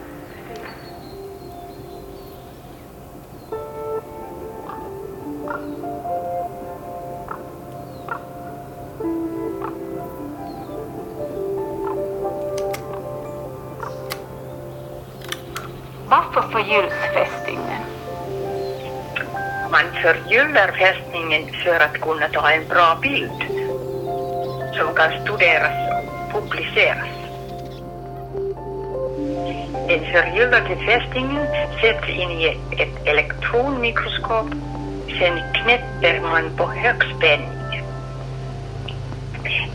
Varför 16.16 16.42
förgylls 16.52 16.94
fästingen? 17.14 17.82
Man 19.72 19.86
förgyller 20.02 20.72
fästningen 20.72 21.44
för 21.64 21.80
att 21.80 22.02
kunna 22.02 22.28
ta 22.28 22.52
en 22.52 22.68
bra 22.68 22.98
bild 23.02 23.42
som 24.78 24.96
kan 24.96 25.12
studeras 25.22 25.78
och 26.34 26.42
publiceras. 26.42 27.08
Den 29.88 30.00
förgyllade 30.14 30.76
fästingen 30.86 31.48
sätts 31.82 32.10
in 32.10 32.32
i 32.32 32.46
ett 32.78 33.08
elektronmikroskop. 33.08 34.50
Sen 35.20 35.40
knäpper 35.54 36.22
man 36.22 36.56
på 36.58 36.72
högspänning. 36.72 37.84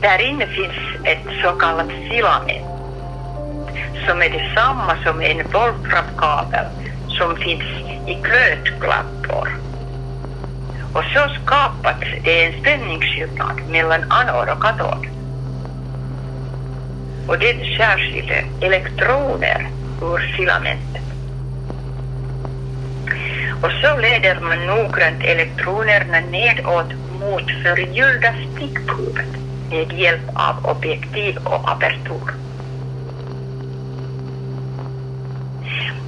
Där 0.00 0.22
inne 0.30 0.46
finns 0.46 1.06
ett 1.06 1.42
så 1.42 1.50
kallat 1.52 1.90
filament 2.10 2.69
som 4.06 4.22
är 4.22 4.30
detsamma 4.30 4.96
som 5.04 5.20
en 5.20 5.36
volframkabel 5.52 6.66
som 7.08 7.36
finns 7.36 7.64
i 8.06 8.14
glödlampor. 8.14 9.48
Och 10.94 11.04
så 11.04 11.28
skapas 11.44 12.04
det 12.24 12.44
en 12.44 12.60
spänningsskillnad 12.60 13.60
mellan 13.68 14.12
anod 14.12 14.48
och 14.48 14.62
katod. 14.62 15.06
Och 17.28 17.38
det 17.38 17.76
särskiljer 17.76 18.44
elektroner 18.60 19.68
ur 20.02 20.36
filamentet. 20.36 21.02
Och 23.62 23.70
så 23.82 23.96
leder 23.96 24.40
man 24.40 24.66
noggrant 24.66 25.24
elektronerna 25.24 26.20
nedåt 26.20 26.92
mot 27.20 27.50
förgyllda 27.62 28.34
stickprovet 28.54 29.32
med 29.70 29.92
hjälp 29.92 30.28
av 30.34 30.66
objektiv 30.66 31.36
och 31.36 31.70
apertur. 31.70 32.49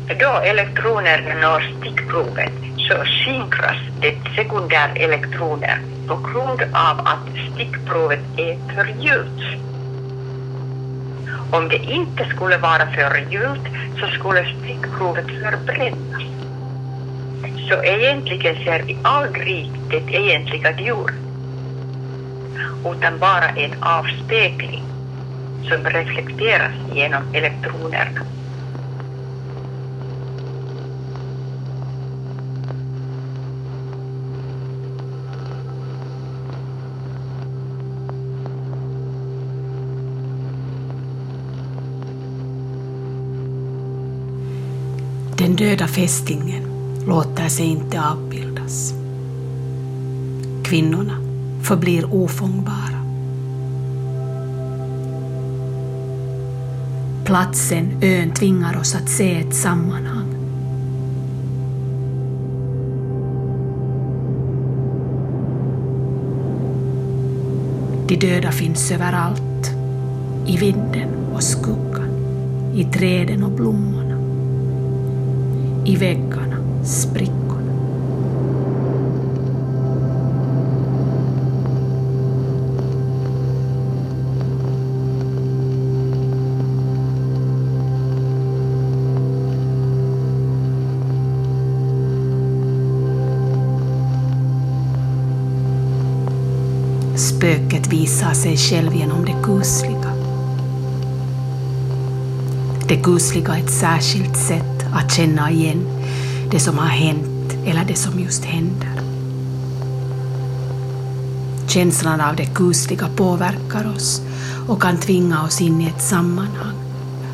Då 0.09 0.41
elektronerna 0.45 1.35
når 1.35 1.61
stickprovet 1.79 2.53
så 2.88 3.05
synkras 3.25 3.77
det 4.01 4.15
sekundärelektroner 4.37 5.79
på 6.09 6.17
grund 6.17 6.62
av 6.62 7.01
att 7.07 7.29
stickprovet 7.55 8.21
är 8.37 8.59
förgyllt. 8.75 9.43
Om 11.53 11.69
det 11.69 11.77
inte 11.77 12.25
skulle 12.25 12.57
vara 12.57 12.87
förgyllt 12.87 13.67
så 14.01 14.07
skulle 14.07 14.45
stickprovet 14.45 15.27
förbrännas. 15.27 16.23
Så 17.69 17.85
egentligen 17.85 18.65
ser 18.65 18.83
vi 18.83 18.99
aldrig 19.03 19.71
det 19.91 20.15
egentliga 20.15 20.81
djuret 20.81 21.15
utan 22.97 23.19
bara 23.19 23.49
en 23.49 23.83
avspegling 23.83 24.85
som 25.69 25.85
reflekteras 25.85 26.73
genom 26.95 27.35
elektronerna. 27.35 28.21
Den 45.43 45.57
döda 45.57 45.87
fästingen 45.87 46.63
låter 47.07 47.49
sig 47.49 47.67
inte 47.67 48.03
avbildas. 48.03 48.95
Kvinnorna 50.65 51.17
förblir 51.63 52.15
ofångbara. 52.15 53.03
Platsen, 57.25 57.99
ön, 58.03 58.31
tvingar 58.31 58.81
oss 58.81 58.95
att 58.95 59.09
se 59.09 59.41
ett 59.41 59.55
sammanhang. 59.55 60.35
De 68.09 68.17
döda 68.17 68.53
finns 68.53 68.91
överallt, 68.91 69.71
i 70.47 70.57
vinden 70.57 71.09
och 71.35 71.43
skuggan, 71.43 72.11
i 72.75 72.85
träden 72.85 73.45
och 73.45 73.53
blommorna 73.53 74.02
i 75.85 75.97
väggarna, 75.97 76.85
sprickorna. 76.85 77.42
Spöket 97.16 97.92
visar 97.92 98.35
sig 98.35 98.57
själv 98.57 98.95
genom 98.95 99.25
det 99.25 99.35
kusliga. 99.42 100.12
Det 102.88 102.96
kusliga 102.96 103.54
är 103.54 103.59
ett 103.59 103.71
särskilt 103.71 104.37
sätt 104.37 104.71
att 104.93 105.13
känna 105.13 105.51
igen 105.51 105.87
det 106.51 106.61
som 106.61 106.79
har 106.79 106.87
hänt 106.87 107.53
eller 107.67 107.85
det 107.85 107.97
som 107.97 108.21
just 108.21 108.45
händer. 108.45 109.03
Känslan 111.69 112.21
av 112.21 112.37
det 112.37 112.55
kusliga 112.55 113.09
påverkar 113.17 113.93
oss 113.95 114.23
och 114.69 114.83
kan 114.83 114.97
tvinga 114.97 115.45
oss 115.45 115.61
in 115.61 115.81
i 115.81 115.87
ett 115.87 116.03
sammanhang 116.03 116.77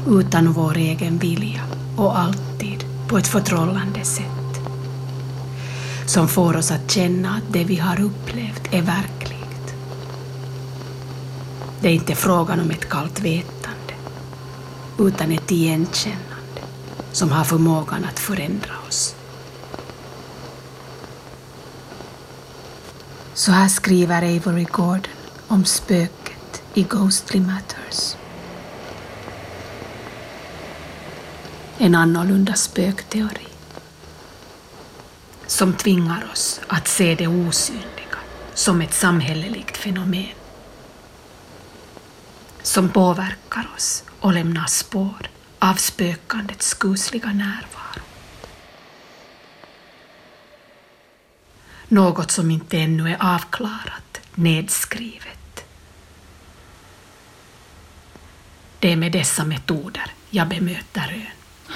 utan 0.09 0.53
vår 0.53 0.77
egen 0.77 1.19
vilja 1.19 1.63
och 1.97 2.19
alltid 2.19 2.85
på 3.09 3.19
ett 3.19 3.27
förtrollande 3.27 4.05
sätt 4.05 4.61
som 6.07 6.29
får 6.29 6.57
oss 6.57 6.71
att 6.71 6.91
känna 6.91 7.35
att 7.35 7.53
det 7.53 7.65
vi 7.65 7.77
har 7.77 8.01
upplevt 8.01 8.75
är 8.75 8.83
verkligt. 8.83 9.75
Det 11.81 11.89
är 11.89 11.93
inte 11.93 12.15
frågan 12.15 12.61
om 12.61 12.71
ett 12.71 12.89
kallt 12.89 13.21
vetande 13.21 13.95
utan 14.99 15.33
ett 15.33 15.51
igenkännande 15.51 16.28
som 17.13 17.33
har 17.33 17.45
förmågan 17.45 18.05
att 18.05 18.19
förändra 18.19 18.73
oss. 18.89 19.15
Så 23.35 23.53
här 23.53 23.69
skriver 23.69 24.23
Avery 24.23 24.65
Gordon 24.65 25.13
om 25.49 25.65
spöket 25.65 26.63
i 26.75 26.83
Ghostly 26.83 27.41
Matters. 27.41 28.17
En 31.79 31.95
annorlunda 31.95 32.55
spökteori. 32.55 33.49
som 35.47 35.73
tvingar 35.73 36.29
oss 36.33 36.61
att 36.67 36.89
se 36.89 37.15
det 37.15 37.27
osynliga 37.27 38.19
som 38.55 38.81
ett 38.81 38.95
samhälleligt 38.95 39.77
fenomen 39.77 40.35
som 42.63 42.89
påverkar 42.89 43.71
oss 43.77 44.05
och 44.21 44.33
lämnar 44.33 44.67
spår 44.67 45.31
av 45.59 45.75
spökandets 45.75 46.75
kusliga 46.75 47.33
närvaro. 47.33 48.03
Något 51.89 52.31
som 52.31 52.51
inte 52.51 52.79
ännu 52.79 53.11
är 53.11 53.35
avklarat, 53.35 54.21
nedskrivet. 54.35 55.65
Det 58.79 58.93
är 58.93 58.97
med 58.97 59.13
dessa 59.13 59.45
metoder 59.45 60.13
jag 60.31 60.49
bemöter 60.49 61.13
ön. 61.13 61.75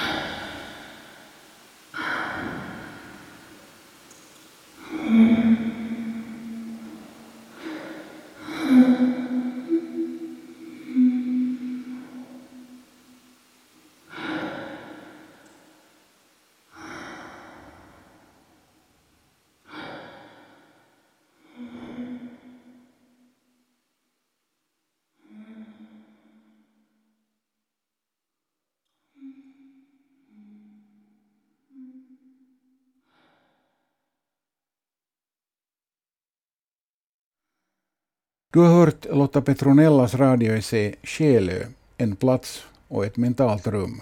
Du 38.55 38.61
har 38.61 38.69
hört 38.69 39.07
Lotta 39.11 39.41
Petronellas 39.41 40.15
radioessä 40.15 40.93
Själö, 41.03 41.67
en 41.99 42.17
plats 42.17 42.65
och 42.89 43.07
ett 43.07 43.17
mentalt 43.17 43.67
rum. 43.67 44.01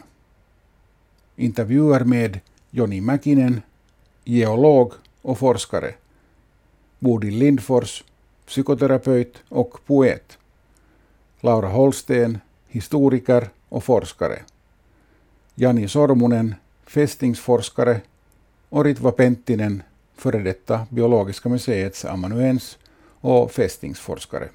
Intervjuer 1.37 2.05
med 2.05 2.41
Joni 2.71 3.01
Mäkinen, 3.01 3.63
geolog 4.25 4.93
och 5.23 5.39
forskare. 5.39 5.95
Bodil 6.99 7.39
Lindfors, 7.39 8.05
psykoterapeut 8.47 9.43
och 9.49 9.79
poet. 9.87 10.39
Laura 11.41 11.69
Holsten, 11.69 12.39
historiker 12.69 13.49
och 13.69 13.85
forskare. 13.85 14.39
Jani 15.55 15.89
Sormunen, 15.89 16.55
fästingsforskare 16.87 18.01
och 18.69 18.85
Ritva 18.85 19.13
Penttinen, 19.13 19.83
före 20.17 20.39
detta 20.39 20.87
Biologiska 20.91 21.49
museets 21.49 22.05
amanuens 22.05 22.79
och 23.21 23.53
fästingsforskare. 23.53 24.49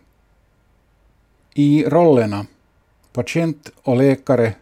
I 1.53 1.85
rollerna 1.85 2.45
patient 3.13 3.69
och 3.83 3.97
läkare 3.97 4.53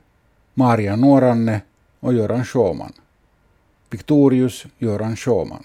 Maria 0.54 0.96
Noranne 0.96 1.62
och 2.00 2.14
Göran 2.14 2.46
Schauman. 2.46 2.94
Victorius 3.90 4.66
Göran 4.78 5.16
Schauman. 5.16 5.64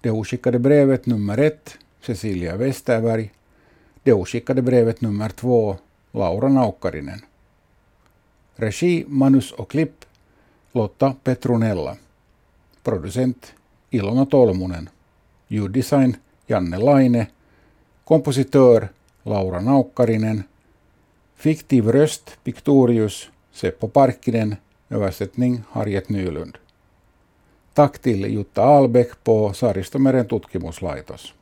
Det 0.00 0.10
oskickade 0.10 0.58
brevet 0.58 1.06
nummer 1.06 1.38
ett 1.38 1.78
Cecilia 2.00 2.56
Westerberg. 2.56 3.32
Det 4.02 4.12
oskickade 4.12 4.62
brevet 4.62 5.00
nummer 5.00 5.28
två 5.28 5.76
Laura 6.12 6.48
Naukkarinen. 6.48 7.20
Regi, 8.56 9.04
manus 9.08 9.52
och 9.52 9.70
klipp 9.70 10.04
Lotta 10.72 11.14
Petronella. 11.24 11.96
Producent 12.82 13.52
Ilona 13.90 14.26
Tolmunen. 14.26 14.88
Ljuddesign 15.48 16.16
Janne 16.46 16.78
Laine 16.78 17.26
Kompositör 18.04 18.88
Laura 19.22 19.60
Naukkarinen. 19.60 20.44
Fiktiv 21.34 21.88
röst 21.88 22.36
Pictorius 22.44 23.30
Seppo 23.52 23.88
Parkkinen. 23.88 24.56
Översättning 24.90 25.62
Harriet 25.70 26.08
Nylund. 26.08 26.58
Tack 27.74 27.98
till 27.98 28.34
Jutta 28.34 28.62
Albeck 28.62 29.24
på 29.24 29.52
Saaristomeren 29.52 30.28
tutkimuslaitos. 30.28 31.34